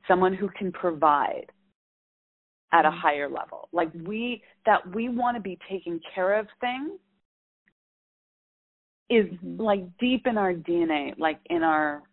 Someone 0.07 0.33
who 0.33 0.49
can 0.49 0.71
provide 0.71 1.51
at 2.71 2.85
a 2.85 2.89
Mhm. 2.89 2.99
higher 2.99 3.29
level. 3.29 3.69
Like 3.71 3.89
we 3.93 4.43
that 4.65 4.85
we 4.93 5.09
want 5.09 5.35
to 5.35 5.41
be 5.41 5.57
taken 5.69 5.99
care 6.13 6.33
of 6.33 6.47
thing 6.59 6.99
is 9.09 9.25
Mhm. 9.39 9.59
like 9.59 9.97
deep 9.97 10.27
in 10.27 10.37
our 10.37 10.53
DNA, 10.53 11.13
like 11.17 11.39
in 11.45 11.63
our 11.63 12.03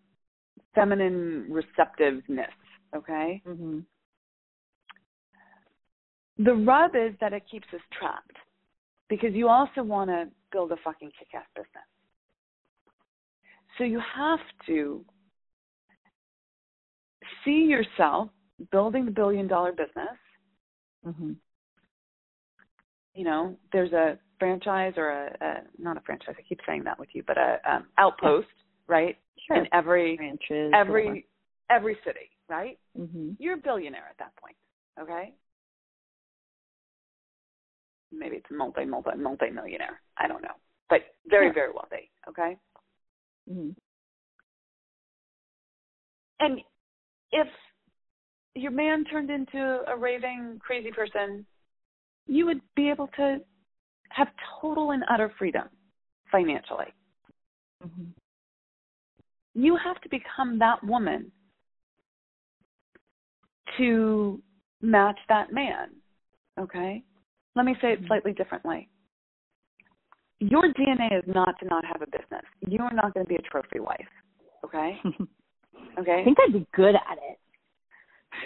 feminine 0.74 1.52
receptiveness, 1.52 2.54
okay? 2.94 3.42
Mhm. 3.44 3.84
The 6.38 6.54
rub 6.54 6.96
is 6.96 7.14
that 7.20 7.32
it 7.32 7.44
keeps 7.50 7.66
us 7.72 7.80
trapped 7.98 8.36
because 9.08 9.34
you 9.34 9.48
also 9.48 9.82
want 9.82 10.10
to 10.10 10.28
build 10.50 10.72
a 10.72 10.76
fucking 10.82 11.10
kick 11.18 11.28
ass 11.34 11.46
business. 11.54 11.84
So 13.78 13.84
you 13.84 14.00
have 14.16 14.40
to 14.66 15.04
see 17.44 17.64
yourself 17.64 18.30
building 18.70 19.04
the 19.04 19.10
billion 19.10 19.46
dollar 19.48 19.72
business. 19.72 20.16
Mhm. 21.06 21.36
You 23.14 23.24
know, 23.24 23.56
there's 23.72 23.92
a 23.92 24.18
franchise 24.38 24.94
or 24.96 25.10
a, 25.10 25.36
a 25.40 25.62
not 25.78 25.96
a 25.96 26.00
franchise. 26.00 26.34
I 26.38 26.42
keep 26.42 26.60
saying 26.66 26.84
that 26.84 26.98
with 26.98 27.08
you, 27.14 27.22
but 27.26 27.38
a 27.38 27.60
um, 27.64 27.86
outpost, 27.98 28.48
right? 28.88 29.16
Sure. 29.46 29.56
In 29.56 29.68
every 29.72 30.16
Ranches. 30.16 30.72
every 30.74 31.26
every 31.70 31.96
city, 32.04 32.30
right? 32.48 32.78
Mhm. 32.98 33.36
You're 33.38 33.54
a 33.54 33.58
billionaire 33.58 34.06
at 34.08 34.18
that 34.18 34.34
point, 34.36 34.56
okay? 35.00 35.34
Maybe 38.16 38.36
it's 38.36 38.50
multi 38.50 38.84
multi 38.84 39.16
multi 39.16 39.50
millionaire. 39.50 40.00
I 40.16 40.28
don't 40.28 40.42
know, 40.42 40.54
but 40.88 41.02
very 41.26 41.46
Sure. 41.46 41.52
very 41.54 41.72
wealthy, 41.72 42.10
okay? 42.28 42.58
Mhm. 43.48 43.76
And 46.40 46.60
if 47.32 47.48
your 48.54 48.72
man 48.72 49.04
turned 49.04 49.30
into 49.30 49.84
a 49.90 49.96
raving 49.96 50.58
crazy 50.60 50.92
person, 50.92 51.46
you 52.26 52.46
would 52.46 52.62
be 52.74 52.88
able 52.90 53.08
to 53.08 53.44
have 54.10 54.28
total 54.60 54.92
and 54.92 55.04
utter 55.08 55.28
freedom 55.30 55.68
financially. 56.30 56.92
Mhm. 57.82 58.14
You 59.54 59.76
have 59.76 60.00
to 60.00 60.08
become 60.08 60.58
that 60.58 60.82
woman 60.84 61.32
to 63.76 64.42
match 64.80 65.18
that 65.28 65.52
man. 65.52 66.02
Okay? 66.58 67.02
Let 67.56 67.64
me 67.66 67.76
say 67.80 67.92
it 67.92 68.00
slightly 68.06 68.32
differently. 68.32 68.88
Your 70.40 70.62
DNA 70.62 71.18
is 71.18 71.24
not 71.26 71.58
to 71.60 71.66
not 71.66 71.84
have 71.84 72.02
a 72.02 72.06
business. 72.06 72.44
You 72.66 72.80
are 72.82 72.92
not 72.92 73.14
going 73.14 73.24
to 73.24 73.28
be 73.28 73.36
a 73.36 73.42
trophy 73.42 73.80
wife. 73.80 74.08
Okay? 74.64 74.98
Okay? 75.98 76.20
I 76.22 76.24
think 76.24 76.38
I'd 76.40 76.52
be 76.52 76.66
good 76.74 76.94
at 76.94 77.18
it. 77.30 77.38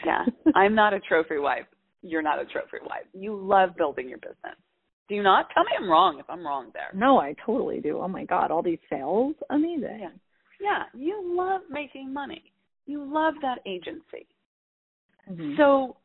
Yeah, 0.05 0.25
I'm 0.55 0.75
not 0.75 0.93
a 0.93 1.00
trophy 1.00 1.38
wife. 1.38 1.65
You're 2.03 2.23
not 2.23 2.38
a 2.38 2.45
trophy 2.45 2.79
wife. 2.83 3.05
You 3.15 3.37
love 3.37 3.71
building 3.77 4.09
your 4.09 4.19
business. 4.19 4.57
Do 5.09 5.15
you 5.15 5.23
not? 5.23 5.49
Tell 5.55 5.65
me 5.65 5.71
I'm 5.79 5.88
wrong 5.88 6.19
if 6.19 6.29
I'm 6.29 6.45
wrong 6.47 6.71
there. 6.75 6.91
No, 6.95 7.19
I 7.19 7.35
totally 7.47 7.81
do. 7.81 7.99
Oh 8.00 8.09
my 8.09 8.25
god, 8.25 8.50
all 8.50 8.62
these 8.62 8.79
sales, 8.91 9.35
amazing. 9.49 9.99
Yeah. 10.00 10.09
Yeah, 10.61 10.83
you 10.95 11.23
love 11.37 11.62
making 11.71 12.12
money. 12.12 12.53
You 12.87 13.05
love 13.05 13.35
that 13.41 13.59
agency. 13.65 14.27
Mhm. 15.31 15.57
So, 15.57 15.97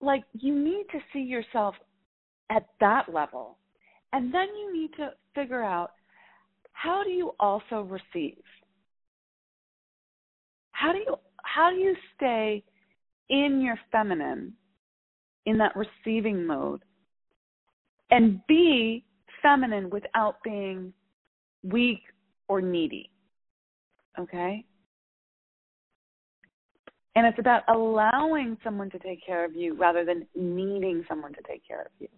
like, 0.00 0.22
you 0.32 0.54
need 0.56 0.86
to 0.92 0.98
see 1.12 1.20
yourself 1.22 1.74
at 2.50 2.66
that 2.80 3.12
level. 3.12 3.58
And 4.12 4.32
then 4.32 4.48
you 4.58 4.72
need 4.74 4.90
to 4.96 5.10
figure 5.34 5.62
out 5.62 5.92
how 6.72 7.02
do 7.02 7.10
you 7.10 7.32
also 7.40 7.82
receive? 7.82 8.42
How 10.72 10.92
do 10.92 10.98
you 10.98 11.16
how 11.42 11.70
do 11.70 11.76
you 11.76 11.96
stay 12.14 12.62
in 13.30 13.60
your 13.60 13.78
feminine 13.90 14.54
in 15.46 15.58
that 15.58 15.72
receiving 15.74 16.46
mode 16.46 16.82
and 18.10 18.40
be 18.46 19.04
feminine 19.42 19.90
without 19.90 20.36
being 20.44 20.92
weak 21.64 22.02
or 22.48 22.60
needy? 22.60 23.10
Okay? 24.18 24.64
And 27.16 27.26
it's 27.26 27.38
about 27.40 27.62
allowing 27.68 28.56
someone 28.62 28.90
to 28.90 28.98
take 29.00 29.24
care 29.26 29.44
of 29.44 29.56
you 29.56 29.74
rather 29.74 30.04
than 30.04 30.26
needing 30.36 31.04
someone 31.08 31.32
to 31.34 31.42
take 31.48 31.66
care 31.66 31.82
of 31.82 31.90
you. 31.98 32.08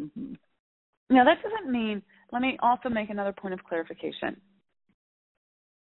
Mhm. 0.00 0.38
Now, 1.10 1.24
that 1.24 1.42
doesn't 1.42 1.70
mean, 1.70 2.02
let 2.32 2.42
me 2.42 2.58
also 2.60 2.88
make 2.88 3.10
another 3.10 3.32
point 3.32 3.54
of 3.54 3.64
clarification. 3.64 4.40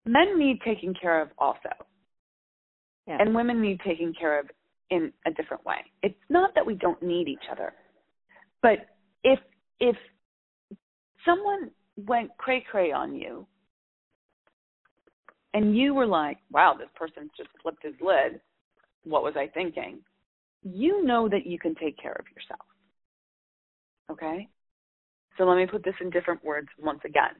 Men 0.04 0.38
need 0.38 0.60
taking 0.62 0.92
care 0.94 1.20
of 1.20 1.32
also, 1.38 1.70
Yeah. 3.06 3.18
and 3.20 3.34
women 3.34 3.60
need 3.60 3.80
taken 3.80 4.12
care 4.12 4.38
of 4.38 4.50
in 4.90 5.12
a 5.24 5.30
different 5.30 5.64
way. 5.64 5.90
It's 6.02 6.18
not 6.28 6.54
that 6.54 6.66
we 6.66 6.74
don't 6.74 7.02
need 7.02 7.28
each 7.28 7.48
other, 7.48 7.74
but 8.60 8.88
if 9.22 9.40
if 9.80 9.96
someone 11.24 11.74
went 11.96 12.36
cray 12.36 12.60
cray 12.60 12.92
on 12.92 13.14
you 13.14 13.46
and 15.54 15.76
you 15.76 15.94
were 15.94 16.06
like, 16.06 16.38
wow, 16.50 16.74
this 16.74 16.90
person 16.94 17.30
just 17.36 17.48
flipped 17.62 17.82
his 17.82 17.94
lid. 18.00 18.40
What 19.04 19.22
was 19.22 19.36
I 19.36 19.48
thinking? 19.48 20.04
You 20.62 21.04
know 21.04 21.28
that 21.28 21.46
you 21.46 21.58
can 21.58 21.74
take 21.76 21.96
care 21.96 22.12
of 22.12 22.26
yourself. 22.34 22.66
Okay? 24.10 24.48
So 25.36 25.44
let 25.44 25.56
me 25.56 25.66
put 25.66 25.84
this 25.84 25.94
in 26.00 26.10
different 26.10 26.44
words 26.44 26.68
once 26.78 27.00
again. 27.04 27.34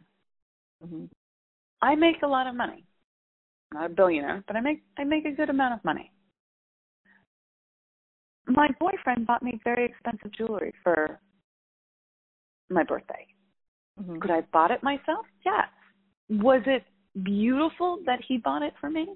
Mm-hmm. 0.85 1.04
I 1.83 1.94
make 1.94 2.23
a 2.23 2.26
lot 2.26 2.47
of 2.47 2.54
money. 2.54 2.85
I'm 3.73 3.80
not 3.80 3.90
a 3.90 3.94
billionaire, 3.94 4.42
but 4.47 4.56
I 4.56 4.61
make 4.61 4.83
I 4.99 5.04
make 5.04 5.25
a 5.25 5.33
good 5.33 5.50
amount 5.50 5.75
of 5.75 5.85
money. 5.85 6.11
My 8.47 8.68
boyfriend 8.78 9.26
bought 9.26 9.42
me 9.42 9.61
very 9.64 9.85
expensive 9.87 10.33
jewelry 10.33 10.73
for 10.83 11.21
my 12.68 12.83
birthday. 12.83 13.26
Mm-hmm. 14.00 14.18
Could 14.18 14.30
I 14.30 14.37
have 14.37 14.50
bought 14.50 14.71
it 14.71 14.83
myself? 14.83 15.26
Yes. 15.44 15.68
Was 16.28 16.62
it 16.66 16.85
beautiful 17.23 18.00
that 18.06 18.21
he 18.26 18.38
bought 18.38 18.62
it 18.62 18.75
for 18.80 18.90
me? 18.90 19.06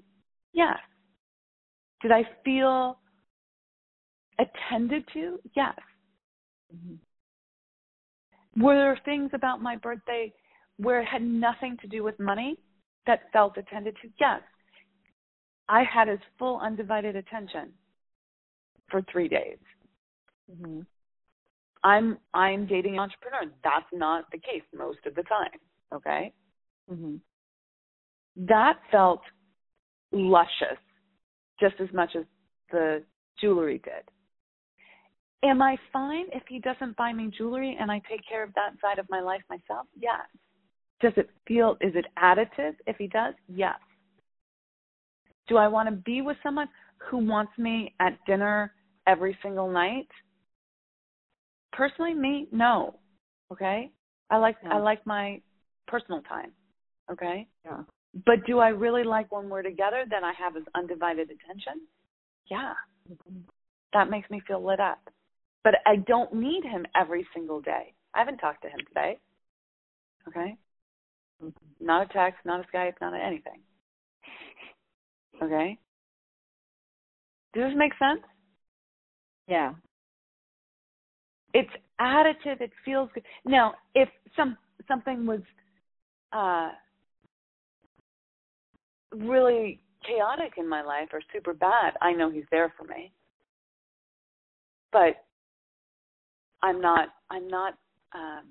Yes. 0.53 0.77
Did 2.01 2.11
I 2.11 2.23
feel 2.45 2.99
attended 4.39 5.03
to? 5.13 5.39
Yes. 5.55 5.75
Mm-hmm. 6.73 6.95
Were 8.57 8.75
there 8.75 8.99
things 9.05 9.31
about 9.33 9.61
my 9.61 9.75
birthday 9.75 10.33
where 10.77 11.01
it 11.01 11.05
had 11.05 11.21
nothing 11.21 11.77
to 11.81 11.87
do 11.87 12.03
with 12.03 12.19
money 12.19 12.57
that 13.05 13.31
felt 13.31 13.57
attended 13.57 13.95
to? 14.01 14.09
Yes. 14.19 14.41
I 15.67 15.83
had 15.83 16.07
his 16.07 16.19
full 16.37 16.59
undivided 16.59 17.15
attention 17.15 17.71
for 18.89 19.03
three 19.11 19.27
days. 19.27 19.57
Mm-hmm. 20.51 20.81
I'm 21.83 22.17
I'm 22.33 22.65
dating 22.65 22.95
an 22.95 22.99
entrepreneur. 22.99 23.53
That's 23.63 23.85
not 23.93 24.25
the 24.31 24.39
case 24.39 24.63
most 24.75 24.99
of 25.05 25.15
the 25.15 25.23
time. 25.23 25.59
Okay. 25.93 26.33
Mm-hmm. 26.91 27.15
That 28.47 28.79
felt 28.91 29.21
luscious 30.11 30.79
just 31.59 31.75
as 31.79 31.87
much 31.93 32.11
as 32.17 32.23
the 32.71 33.03
jewelry 33.39 33.79
did. 33.83 34.03
Am 35.43 35.61
I 35.61 35.77
fine 35.93 36.25
if 36.33 36.43
he 36.49 36.59
doesn't 36.59 36.97
buy 36.97 37.13
me 37.13 37.31
jewelry 37.35 37.77
and 37.79 37.89
I 37.89 38.01
take 38.09 38.27
care 38.27 38.43
of 38.43 38.53
that 38.55 38.73
side 38.81 38.99
of 38.99 39.09
my 39.09 39.21
life 39.21 39.41
myself? 39.49 39.87
Yes. 39.97 40.25
Does 40.99 41.13
it 41.15 41.29
feel, 41.47 41.77
is 41.79 41.93
it 41.95 42.05
additive 42.21 42.75
if 42.87 42.97
he 42.97 43.07
does? 43.07 43.33
Yes. 43.47 43.77
Do 45.47 45.55
I 45.55 45.67
want 45.67 45.87
to 45.87 45.95
be 45.95 46.21
with 46.21 46.35
someone 46.43 46.67
who 46.97 47.17
wants 47.17 47.53
me 47.57 47.93
at 48.01 48.17
dinner 48.27 48.73
every 49.07 49.37
single 49.41 49.71
night? 49.71 50.07
Personally, 51.71 52.13
me, 52.13 52.47
no. 52.51 52.99
Okay? 53.51 53.89
I 54.29 54.37
like 54.37 54.57
Yeah. 54.61 54.73
I 54.73 54.77
like 54.79 55.05
my 55.05 55.41
personal 55.87 56.21
time. 56.23 56.51
Okay? 57.09 57.47
Yeah. 57.63 57.83
But 58.25 58.45
do 58.45 58.59
I 58.59 58.69
really 58.69 59.03
like 59.03 59.31
when 59.31 59.49
we're 59.49 59.61
together 59.61 60.03
that 60.09 60.23
I 60.23 60.33
have 60.33 60.55
his 60.55 60.65
undivided 60.75 61.31
attention? 61.31 61.87
Yeah. 62.49 62.73
Mm-hmm. 63.09 63.39
That 63.93 64.09
makes 64.09 64.29
me 64.29 64.41
feel 64.45 64.63
lit 64.63 64.79
up. 64.79 64.99
But 65.63 65.75
I 65.85 65.97
don't 65.97 66.33
need 66.33 66.63
him 66.63 66.85
every 66.99 67.27
single 67.33 67.61
day. 67.61 67.93
I 68.13 68.19
haven't 68.19 68.37
talked 68.37 68.61
to 68.63 68.69
him 68.69 68.79
today. 68.87 69.17
Okay? 70.27 70.55
Mm-hmm. 71.43 71.85
Not 71.85 72.09
a 72.09 72.13
text, 72.13 72.39
not 72.45 72.61
a 72.61 72.75
Skype, 72.75 72.93
not 73.01 73.13
a 73.13 73.17
anything. 73.17 73.59
Okay? 75.41 75.77
Does 77.53 77.69
this 77.69 77.77
make 77.77 77.93
sense? 77.93 78.21
Yeah. 79.47 79.73
It's 81.53 81.69
additive, 81.99 82.61
it 82.61 82.71
feels 82.85 83.09
good. 83.13 83.23
Now, 83.45 83.73
if 83.95 84.09
some 84.35 84.57
something 84.87 85.25
was 85.25 85.41
uh 86.31 86.69
really 89.11 89.79
chaotic 90.05 90.53
in 90.57 90.67
my 90.69 90.83
life 90.83 91.09
or 91.11 91.21
super 91.33 91.53
bad, 91.53 91.93
I 92.01 92.11
know 92.11 92.29
he's 92.29 92.43
there 92.51 92.71
for 92.77 92.83
me. 92.85 93.11
But 94.91 95.25
I'm 96.61 96.81
not 96.81 97.09
I'm 97.29 97.47
not 97.47 97.73
um 98.13 98.45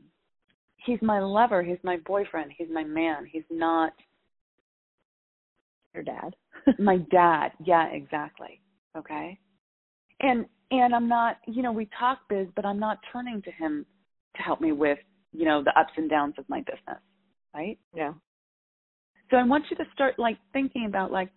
he's 0.84 0.98
my 1.02 1.20
lover, 1.20 1.62
he's 1.62 1.78
my 1.82 1.98
boyfriend, 2.06 2.52
he's 2.56 2.68
my 2.72 2.84
man. 2.84 3.26
He's 3.30 3.44
not 3.50 3.92
Your 5.94 6.02
dad. 6.02 6.34
my 6.78 6.98
dad. 7.10 7.50
Yeah, 7.64 7.86
exactly. 7.88 8.60
Okay. 8.96 9.38
And 10.20 10.46
and 10.70 10.94
I'm 10.94 11.08
not, 11.08 11.36
you 11.46 11.62
know, 11.62 11.72
we 11.72 11.88
talk 11.98 12.18
biz, 12.28 12.46
but 12.54 12.66
I'm 12.66 12.78
not 12.78 12.98
turning 13.10 13.40
to 13.42 13.50
him 13.52 13.86
to 14.36 14.42
help 14.42 14.60
me 14.60 14.72
with, 14.72 14.98
you 15.32 15.46
know, 15.46 15.62
the 15.64 15.78
ups 15.78 15.92
and 15.96 16.10
downs 16.10 16.34
of 16.36 16.44
my 16.48 16.60
business, 16.60 17.00
right? 17.54 17.78
yeah. 17.94 18.12
So 19.30 19.36
I 19.36 19.44
want 19.44 19.64
you 19.70 19.76
to 19.76 19.84
start 19.94 20.18
like 20.18 20.38
thinking 20.52 20.86
about 20.86 21.10
like, 21.10 21.30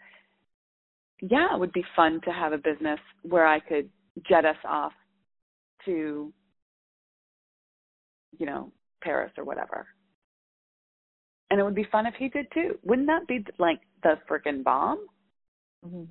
yeah, 1.21 1.53
it 1.53 1.59
would 1.59 1.73
be 1.73 1.83
fun 1.95 2.19
to 2.25 2.31
have 2.31 2.51
a 2.51 2.57
business 2.57 2.99
where 3.23 3.45
I 3.45 3.59
could 3.59 3.89
jet 4.27 4.45
us 4.45 4.57
off 4.65 4.93
to, 5.85 6.33
you 8.37 8.45
know, 8.45 8.71
Paris 9.01 9.31
or 9.37 9.43
whatever. 9.43 9.87
And 11.49 11.59
it 11.59 11.63
would 11.63 11.75
be 11.75 11.87
fun 11.91 12.05
if 12.05 12.13
he 12.17 12.29
did 12.29 12.47
too. 12.53 12.77
Wouldn't 12.83 13.07
that 13.07 13.27
be 13.27 13.45
like 13.59 13.81
the 14.03 14.15
freaking 14.29 14.63
bomb? 14.63 15.05
Mm-hmm. 15.85 16.03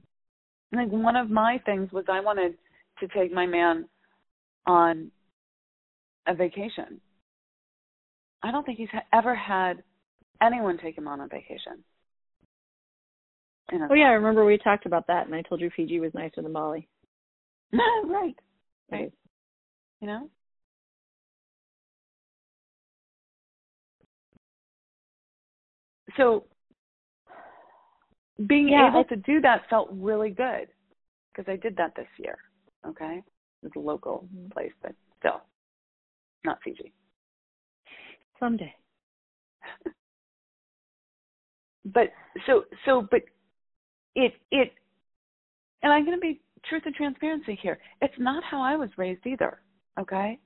Like 0.76 0.88
one 0.90 1.16
of 1.16 1.30
my 1.30 1.61
things 1.64 1.90
was 1.92 2.04
I 2.09 2.20
wanted 2.20 2.54
to 3.00 3.09
take 3.09 3.33
my 3.33 3.46
man 3.46 3.87
on 4.66 5.11
a 6.28 6.35
vacation. 6.35 7.00
I 8.42 8.50
don't 8.50 8.64
think 8.64 8.78
he's 8.78 8.88
ever 9.12 9.35
had 9.35 9.83
anyone 10.42 10.78
take 10.78 10.96
him 10.96 11.09
on 11.09 11.20
a 11.20 11.26
vacation. 11.26 11.85
Oh 13.72 13.94
yeah, 13.94 14.06
I 14.06 14.12
remember 14.12 14.44
we 14.44 14.59
talked 14.59 14.87
about 14.87 15.06
that, 15.06 15.26
and 15.26 15.35
I 15.35 15.42
told 15.42 15.61
you 15.61 15.70
Fiji 15.74 16.00
was 16.00 16.12
nicer 16.12 16.42
than 16.42 16.52
Bali. 16.52 16.88
right. 17.72 18.35
Right. 18.90 19.12
You 20.00 20.09
know? 20.09 20.28
So 26.16 26.44
being 28.46 28.68
Yeah, 28.70 28.88
able 28.88 29.01
I- 29.01 29.05
to 29.05 29.16
do 29.16 29.40
that 29.40 29.68
felt 29.68 29.88
really 29.92 30.31
good 30.31 30.68
because 31.33 31.51
I 31.51 31.57
did 31.57 31.77
that 31.77 31.94
this 31.94 32.09
year. 32.18 32.38
Okay? 32.87 33.23
It's 33.62 33.77
a 33.77 33.79
local 33.79 34.27
Mhm. 34.35 34.51
place, 34.53 34.73
but 34.83 34.94
still 35.18 35.42
not 36.44 36.62
Fiji. 36.62 36.92
Someday. 38.38 38.75
But 41.85 42.12
so 42.46 42.66
so 42.85 43.03
but 43.03 43.23
it 44.14 44.35
it 44.51 44.75
and 45.83 45.92
I'm 45.92 46.05
going 46.05 46.16
to 46.16 46.20
be 46.20 46.42
truth 46.64 46.85
and 46.85 46.94
transparency 46.94 47.55
here. 47.55 47.79
It's 48.03 48.18
not 48.18 48.44
how 48.44 48.61
I 48.61 48.77
was 48.77 48.96
raised 48.99 49.27
either. 49.27 49.62
Okay? 49.99 50.38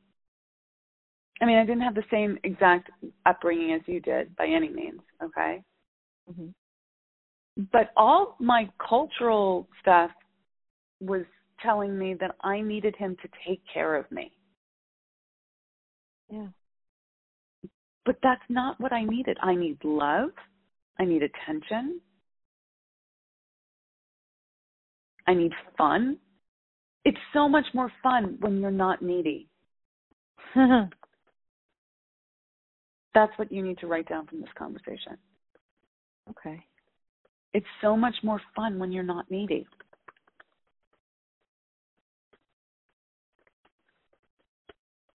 I 1.40 1.46
mean, 1.46 1.58
I 1.58 1.66
didn't 1.66 1.82
have 1.82 1.94
the 1.94 2.04
same 2.10 2.38
exact 2.44 2.90
upbringing 3.26 3.72
as 3.72 3.80
you 3.86 4.00
did 4.00 4.34
by 4.36 4.46
any 4.46 4.68
means. 4.68 5.00
Okay? 5.22 5.62
Mm-hmm. 6.30 6.48
but 7.70 7.90
all 7.98 8.36
my 8.40 8.66
cultural 8.88 9.68
stuff 9.80 10.10
was 11.00 11.24
telling 11.62 11.98
me 11.98 12.14
that 12.14 12.34
I 12.40 12.62
needed 12.62 12.96
him 12.96 13.14
to 13.20 13.28
take 13.46 13.60
care 13.72 13.94
of 13.94 14.10
me. 14.10 14.32
Yeah. 16.30 16.46
But 18.06 18.16
that's 18.22 18.42
not 18.48 18.80
what 18.80 18.92
I 18.92 19.04
needed. 19.04 19.36
I 19.42 19.54
need 19.54 19.78
love. 19.84 20.30
I 20.98 21.04
need 21.04 21.22
attention. 21.22 22.00
I 25.26 25.34
need 25.34 25.52
fun. 25.76 26.18
It's 27.04 27.18
so 27.34 27.48
much 27.48 27.66
more 27.74 27.92
fun 28.02 28.38
when 28.40 28.60
you're 28.60 28.70
not 28.70 29.02
needy. 29.02 29.48
That's 33.14 33.32
what 33.38 33.52
you 33.52 33.62
need 33.62 33.78
to 33.78 33.86
write 33.86 34.08
down 34.08 34.26
from 34.26 34.40
this 34.40 34.50
conversation. 34.56 35.16
okay. 36.30 36.64
It's 37.52 37.66
so 37.80 37.96
much 37.96 38.16
more 38.24 38.40
fun 38.56 38.78
when 38.80 38.90
you're 38.90 39.04
not 39.04 39.30
needy. 39.30 39.66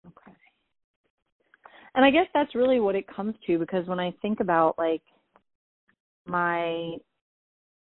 Okay. 0.08 0.32
And 1.96 2.06
I 2.06 2.12
guess 2.12 2.28
that's 2.34 2.56
really 2.56 2.80
what 2.80 2.96
it 2.96 3.06
comes 3.14 3.36
to 3.46 3.58
because 3.58 3.86
when 3.88 4.00
I 4.00 4.14
think 4.22 4.40
about 4.40 4.78
like 4.78 5.02
my 6.26 6.94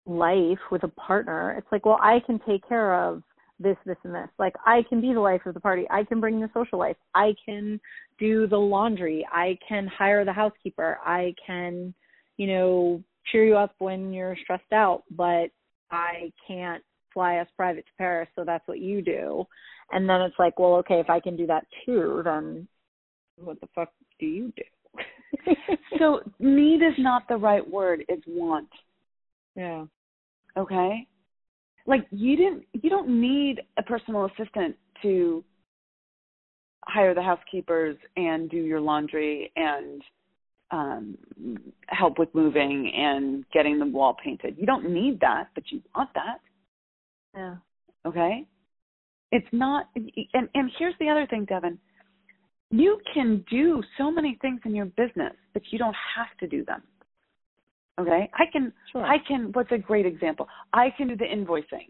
life 0.08 0.58
with 0.72 0.84
a 0.84 0.88
partner, 0.88 1.56
it's 1.58 1.67
like, 1.72 1.86
well, 1.86 2.00
I 2.02 2.19
can 2.26 2.39
take 2.48 2.67
care 2.67 2.95
of 2.95 3.22
this, 3.60 3.78
this, 3.86 3.98
and 4.04 4.13
this. 4.13 4.30
Like, 4.38 4.56
I 4.65 4.84
can 4.88 5.02
be 5.02 5.13
the 5.13 5.19
life 5.19 5.41
of 5.45 5.54
the 5.54 5.60
party. 5.60 5.86
I 5.89 6.04
can 6.04 6.19
bring 6.19 6.39
the 6.39 6.50
social 6.54 6.80
life. 6.80 6.95
I 7.13 7.34
can 7.45 7.80
do 8.17 8.48
the 8.48 8.58
laundry. 8.58 9.28
I 9.32 9.58
can 9.67 9.88
hire 9.88 10.26
the 10.26 10.34
housekeeper. 10.34 11.00
I 11.06 11.34
can, 11.45 11.93
you 12.38 12.48
know, 12.48 13.04
cheer 13.32 13.45
you 13.45 13.56
up 13.56 13.76
when 13.80 14.13
you're 14.13 14.38
stressed 14.43 14.72
out, 14.74 15.04
but 15.12 15.50
I 15.91 16.32
can't 16.48 16.84
fly 17.13 17.38
us 17.38 17.48
private 17.56 17.86
to 17.86 17.91
Paris, 17.98 18.30
so 18.36 18.43
that's 18.45 18.67
what 18.67 18.80
you 18.80 19.02
do. 19.02 19.45
And 19.91 20.08
then 20.08 20.22
it's 20.22 20.38
like, 20.38 20.60
well, 20.60 20.76
okay, 20.76 21.00
if 21.00 21.10
I 21.10 21.19
can 21.19 21.36
do 21.36 21.48
that 21.48 21.65
too, 21.86 22.22
then 22.24 22.67
what 23.38 23.60
the 23.62 23.67
fuck 23.74 23.91
do 24.19 24.26
you 24.26 24.54
do? 24.56 24.63
So 25.98 26.22
need 26.39 26.82
is 26.82 26.93
not 26.98 27.28
the 27.28 27.36
right 27.36 27.67
word, 27.67 28.04
it's 28.08 28.24
want. 28.28 28.69
Yeah. 29.56 29.86
Okay? 30.58 31.08
Like 31.86 32.06
you 32.12 32.36
didn't 32.36 32.65
you 32.74 32.89
don't 32.89 33.10
need 33.10 33.62
a 33.78 33.84
personal 33.84 34.26
assistant 34.26 34.76
to 35.02 35.44
hire 36.86 37.13
the 37.13 37.22
housekeepers 37.22 37.98
and 38.15 38.50
do 38.50 38.58
your 38.58 38.80
laundry 38.80 39.52
and 39.56 40.02
um 40.72 41.18
help 41.88 42.20
with 42.20 42.34
moving 42.34 42.92
and 42.96 43.46
getting 43.52 43.80
the 43.80 43.86
wall 43.86 44.15
painted. 44.24 44.56
You 44.58 44.65
don't 44.65 44.89
need 44.89 45.20
that, 45.22 45.48
but 45.56 45.63
you 45.72 45.82
want 45.96 46.10
that. 46.15 46.39
Yeah. 47.36 47.56
Okay? 48.06 48.46
It's 49.32 49.48
not 49.52 49.88
and 49.96 50.50
and 50.54 50.72
here's 50.78 50.96
the 51.00 51.10
other 51.10 51.28
thing, 51.28 51.46
Devin. 51.46 51.80
You 52.72 53.00
can 53.13 53.44
do 53.50 53.82
so 53.98 54.12
many 54.12 54.38
things 54.42 54.60
in 54.63 54.76
your 54.76 54.86
business, 54.86 55.34
but 55.54 55.63
you 55.72 55.80
don't 55.80 55.96
have 56.15 56.38
to 56.39 56.48
do 56.48 56.63
them. 56.65 56.84
Okay? 58.00 58.30
I 58.34 58.46
can 58.52 58.72
Sure. 58.92 59.04
I 59.04 59.18
can 59.28 59.52
what's 59.54 59.72
a 59.72 59.78
great 59.78 60.06
example? 60.06 60.48
I 60.74 60.90
can 60.98 61.08
do 61.08 61.16
the 61.16 61.26
invoicing. 61.26 61.90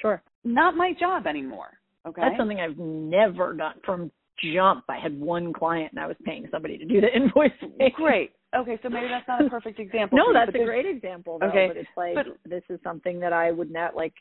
sure. 0.00 0.22
Not 0.44 0.76
my 0.76 0.92
job 0.98 1.26
anymore. 1.26 1.78
Okay. 2.06 2.20
That's 2.20 2.36
something 2.36 2.58
I've 2.60 2.76
never 2.78 3.54
done 3.54 3.74
from 3.84 4.10
jump. 4.42 4.84
I 4.88 4.98
had 4.98 5.18
one 5.18 5.52
client 5.52 5.92
and 5.92 6.00
I 6.00 6.06
was 6.06 6.16
paying 6.24 6.48
somebody 6.50 6.76
to 6.78 6.84
do 6.84 7.00
the 7.00 7.06
invoicing. 7.16 7.92
great. 7.94 8.32
Okay, 8.54 8.78
so 8.82 8.90
maybe 8.90 9.08
that's 9.08 9.26
not 9.26 9.46
a 9.46 9.48
perfect 9.48 9.78
example. 9.78 10.18
No, 10.18 10.32
that's 10.32 10.50
a 10.54 10.64
great 10.64 10.84
example 10.84 11.38
though. 11.38 11.46
Okay, 11.46 11.68
But 11.68 11.76
it's 11.78 11.88
like 11.96 12.14
but- 12.16 12.26
this 12.44 12.62
is 12.68 12.78
something 12.82 13.18
that 13.20 13.32
I 13.32 13.50
would 13.52 13.70
not 13.70 13.94
like 13.96 14.14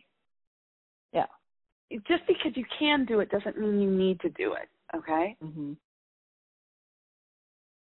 Yeah. 1.14 1.26
Just 2.08 2.26
because 2.28 2.56
you 2.56 2.64
can 2.80 3.04
do 3.06 3.20
it 3.20 3.30
doesn't 3.30 3.58
mean 3.60 3.82
you 3.82 3.92
need 3.92 4.20
to 4.22 4.30
do 4.30 4.54
it. 4.54 4.70
Okay. 4.96 5.36
hmm 5.42 5.74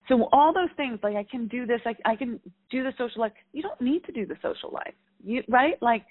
So 0.09 0.27
all 0.33 0.51
those 0.51 0.69
things, 0.75 0.99
like 1.03 1.15
I 1.15 1.23
can 1.23 1.47
do 1.47 1.67
this, 1.67 1.81
I, 1.85 1.95
I 2.03 2.15
can 2.15 2.39
do 2.71 2.83
the 2.83 2.91
social 2.97 3.21
life. 3.21 3.31
You 3.53 3.61
don't 3.61 3.79
need 3.79 4.03
to 4.05 4.11
do 4.11 4.25
the 4.25 4.35
social 4.41 4.71
life, 4.71 4.95
you 5.23 5.43
right? 5.47 5.81
Like, 5.81 6.03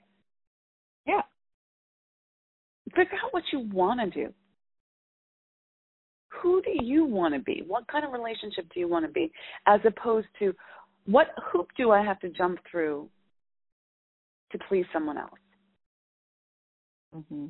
Yeah. 1.04 1.22
figure 2.94 3.18
out 3.22 3.32
what 3.34 3.42
you 3.52 3.60
want 3.60 4.00
to 4.00 4.24
do. 4.26 4.32
Who 6.40 6.62
do 6.62 6.70
you 6.84 7.04
want 7.04 7.34
to 7.34 7.40
be? 7.40 7.64
What 7.66 7.88
kind 7.88 8.04
of 8.04 8.12
relationship 8.12 8.66
do 8.72 8.78
you 8.78 8.86
want 8.86 9.04
to 9.04 9.10
be? 9.10 9.32
As 9.66 9.80
opposed 9.84 10.28
to, 10.38 10.54
what 11.06 11.28
hoop 11.50 11.68
do 11.76 11.90
I 11.90 12.04
have 12.04 12.20
to 12.20 12.28
jump 12.28 12.60
through 12.70 13.10
to 14.52 14.58
please 14.68 14.86
someone 14.92 15.18
else? 15.18 15.40
Mm-hmm. 17.16 17.46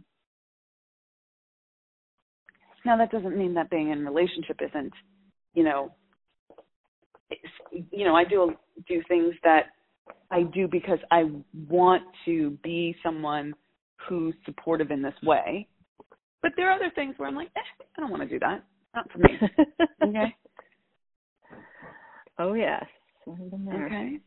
Now 2.86 2.96
that 2.96 3.10
doesn't 3.10 3.36
mean 3.36 3.54
that 3.54 3.68
being 3.68 3.90
in 3.90 4.04
relationship 4.04 4.60
isn't, 4.62 4.92
you 5.52 5.64
know, 5.64 5.92
you 7.90 8.04
know, 8.04 8.14
I 8.14 8.24
do 8.24 8.54
do 8.86 9.02
things 9.08 9.34
that 9.44 9.66
I 10.30 10.42
do 10.42 10.68
because 10.68 10.98
I 11.10 11.24
want 11.68 12.02
to 12.24 12.50
be 12.62 12.96
someone 13.02 13.54
who's 14.08 14.34
supportive 14.44 14.90
in 14.90 15.02
this 15.02 15.14
way. 15.22 15.68
But 16.42 16.52
there 16.56 16.70
are 16.70 16.76
other 16.76 16.90
things 16.94 17.14
where 17.16 17.28
I'm 17.28 17.34
like, 17.34 17.50
eh, 17.56 17.84
I 17.96 18.00
don't 18.00 18.10
want 18.10 18.22
to 18.22 18.28
do 18.28 18.38
that. 18.40 18.64
Not 18.94 19.10
for 19.10 19.18
me. 19.18 19.38
Okay. 20.00 20.34
oh 22.38 22.54
yes. 22.54 22.84
I've 23.28 23.50
been 23.50 23.64
there. 23.66 23.86
Okay. 23.86 24.20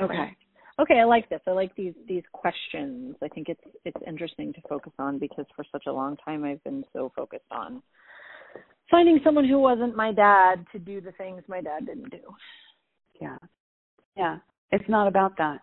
Okay. 0.00 0.36
Okay, 0.80 0.98
I 0.98 1.04
like 1.04 1.28
this. 1.28 1.40
I 1.46 1.52
like 1.52 1.74
these 1.76 1.94
these 2.08 2.24
questions. 2.32 3.14
I 3.22 3.28
think 3.28 3.48
it's 3.48 3.60
it's 3.84 3.96
interesting 4.06 4.52
to 4.54 4.60
focus 4.68 4.92
on 4.98 5.18
because 5.18 5.46
for 5.54 5.64
such 5.70 5.84
a 5.86 5.92
long 5.92 6.16
time 6.24 6.44
I've 6.44 6.62
been 6.64 6.84
so 6.92 7.12
focused 7.14 7.50
on 7.50 7.82
finding 8.92 9.18
someone 9.24 9.48
who 9.48 9.58
wasn't 9.58 9.96
my 9.96 10.12
dad 10.12 10.64
to 10.70 10.78
do 10.78 11.00
the 11.00 11.12
things 11.12 11.42
my 11.48 11.60
dad 11.60 11.86
didn't 11.86 12.10
do. 12.10 12.20
Yeah. 13.20 13.38
Yeah. 14.16 14.36
It's 14.70 14.88
not 14.88 15.08
about 15.08 15.36
that. 15.38 15.60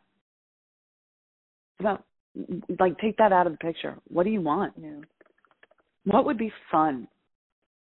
It's 1.71 1.81
about 1.81 2.03
like 2.79 2.97
take 2.97 3.17
that 3.17 3.31
out 3.31 3.47
of 3.47 3.53
the 3.53 3.57
picture. 3.59 3.97
What 4.07 4.23
do 4.23 4.31
you 4.31 4.41
want? 4.41 4.73
Yeah. 4.81 5.01
What 6.05 6.25
would 6.25 6.37
be 6.37 6.51
fun? 6.71 7.07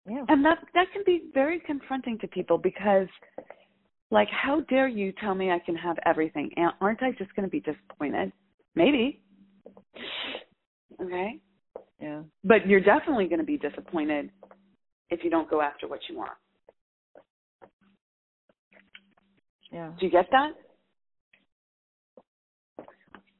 Yeah. 0.08 0.24
And 0.28 0.44
that 0.44 0.58
that 0.74 0.86
can 0.92 1.02
be 1.06 1.30
very 1.32 1.60
confronting 1.60 2.18
to 2.18 2.26
people 2.26 2.58
because 2.58 3.08
like 4.10 4.28
how 4.30 4.60
dare 4.62 4.88
you 4.88 5.12
tell 5.20 5.34
me 5.34 5.50
I 5.50 5.60
can 5.60 5.76
have 5.76 5.96
everything? 6.04 6.50
And 6.56 6.72
aren't 6.80 7.02
I 7.02 7.12
just 7.12 7.34
going 7.36 7.46
to 7.46 7.50
be 7.50 7.60
disappointed? 7.60 8.32
Maybe. 8.74 9.20
Okay? 11.00 11.38
Yeah. 12.00 12.22
But 12.42 12.66
you're 12.66 12.80
definitely 12.80 13.26
going 13.26 13.40
to 13.40 13.44
be 13.44 13.58
disappointed 13.58 14.30
if 15.10 15.24
you 15.24 15.30
don't 15.30 15.48
go 15.50 15.60
after 15.60 15.88
what 15.88 16.00
you 16.08 16.16
want. 16.16 16.32
Yeah. 19.72 19.92
Do 19.98 20.06
you 20.06 20.12
get 20.12 20.26
that? 20.30 20.52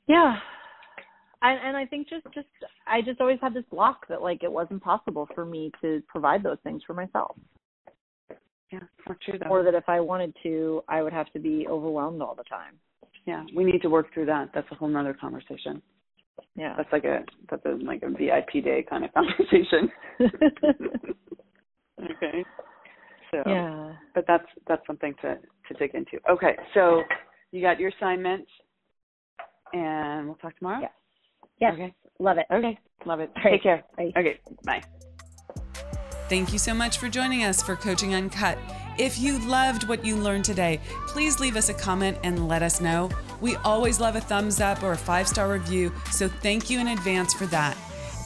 Yeah. 0.06 0.36
And 1.40 1.60
and 1.64 1.76
I 1.76 1.86
think 1.86 2.08
just 2.08 2.24
just 2.34 2.48
I 2.86 3.00
just 3.00 3.20
always 3.20 3.38
had 3.40 3.54
this 3.54 3.64
block 3.70 4.08
that 4.08 4.22
like 4.22 4.42
it 4.42 4.50
wasn't 4.50 4.82
possible 4.82 5.28
for 5.34 5.44
me 5.44 5.70
to 5.80 6.02
provide 6.08 6.42
those 6.42 6.58
things 6.64 6.82
for 6.86 6.94
myself. 6.94 7.36
Yeah, 8.72 8.80
not 9.08 9.20
true 9.20 9.38
though. 9.38 9.48
Or 9.48 9.62
that 9.62 9.74
if 9.74 9.88
I 9.88 10.00
wanted 10.00 10.34
to, 10.42 10.82
I 10.88 11.02
would 11.02 11.12
have 11.12 11.32
to 11.32 11.38
be 11.38 11.66
overwhelmed 11.68 12.20
all 12.20 12.34
the 12.34 12.44
time. 12.44 12.74
yeah, 13.24 13.44
we 13.54 13.64
need 13.64 13.80
to 13.82 13.88
work 13.88 14.12
through 14.12 14.26
that. 14.26 14.50
That's 14.52 14.66
a 14.72 14.74
whole 14.74 14.88
nother 14.88 15.14
conversation. 15.14 15.80
Yeah. 16.56 16.74
That's 16.76 16.92
like 16.92 17.04
a 17.04 17.20
that's 17.50 17.64
a 17.64 17.78
like 17.84 18.02
a 18.02 18.10
VIP 18.10 18.64
day 18.64 18.84
kind 18.88 19.04
of 19.04 19.12
conversation. 19.14 19.90
okay. 22.02 22.44
So 23.30 23.42
yeah. 23.46 23.92
but 24.14 24.24
that's 24.26 24.46
that's 24.66 24.86
something 24.86 25.14
to 25.22 25.36
to 25.36 25.74
dig 25.78 25.94
into. 25.94 26.18
Okay, 26.30 26.56
so 26.74 27.02
you 27.52 27.62
got 27.62 27.78
your 27.78 27.90
assignment, 27.90 28.46
and 29.72 30.26
we'll 30.26 30.36
talk 30.36 30.56
tomorrow. 30.58 30.80
Yes. 30.80 30.92
Yes. 31.60 31.72
Okay. 31.74 31.94
Love 32.18 32.38
it. 32.38 32.46
Okay. 32.52 32.78
Love 33.04 33.20
it. 33.20 33.30
All 33.36 33.42
right. 33.42 33.52
Take 33.52 33.62
care. 33.62 33.84
Bye. 33.96 34.12
Okay. 34.16 34.40
Bye. 34.64 34.82
Thank 36.28 36.52
you 36.52 36.58
so 36.58 36.74
much 36.74 36.98
for 36.98 37.08
joining 37.08 37.42
us 37.44 37.62
for 37.62 37.74
Coaching 37.74 38.14
Uncut. 38.14 38.58
If 38.98 39.18
you 39.18 39.38
loved 39.46 39.88
what 39.88 40.04
you 40.04 40.16
learned 40.16 40.44
today, 40.44 40.80
please 41.06 41.40
leave 41.40 41.56
us 41.56 41.68
a 41.68 41.74
comment 41.74 42.18
and 42.22 42.48
let 42.48 42.62
us 42.62 42.80
know. 42.80 43.08
We 43.40 43.56
always 43.56 44.00
love 44.00 44.16
a 44.16 44.20
thumbs 44.20 44.60
up 44.60 44.82
or 44.82 44.92
a 44.92 44.96
five 44.96 45.28
star 45.28 45.50
review, 45.50 45.92
so 46.10 46.28
thank 46.28 46.68
you 46.68 46.80
in 46.80 46.88
advance 46.88 47.32
for 47.32 47.46
that. 47.46 47.76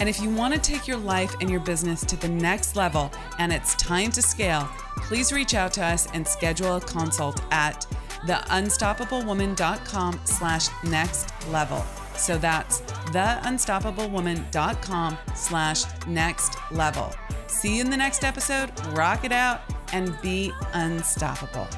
And 0.01 0.09
if 0.09 0.21
you 0.21 0.31
want 0.31 0.55
to 0.55 0.61
take 0.61 0.89
your 0.89 0.97
life 0.97 1.35
and 1.41 1.51
your 1.51 1.61
business 1.61 2.05
to 2.07 2.17
the 2.17 2.29
next 2.29 2.77
level 2.77 3.13
and 3.39 3.53
it's 3.53 3.75
time 3.77 4.11
to 4.13 4.23
scale, 4.23 4.67
please 4.97 5.31
reach 5.33 5.55
out 5.55 5.73
to 5.75 5.85
us 5.85 6.09
and 6.13 6.27
schedule 6.27 6.77
a 6.77 6.81
consult 6.81 7.43
at 7.53 7.87
theunstoppablewoman.com 8.27 10.21
slash 10.25 10.69
next 10.85 11.29
level. 11.49 11.85
So 12.17 12.39
that's 12.39 12.81
theunstoppablewoman.com 13.11 15.19
slash 15.35 16.07
next 16.07 16.57
level. 16.71 17.13
See 17.47 17.77
you 17.77 17.83
in 17.83 17.91
the 17.91 17.97
next 17.97 18.25
episode. 18.25 18.71
Rock 18.89 19.25
it 19.25 19.33
out 19.33 19.63
and 19.93 20.17
be 20.23 20.53
unstoppable. 20.73 21.69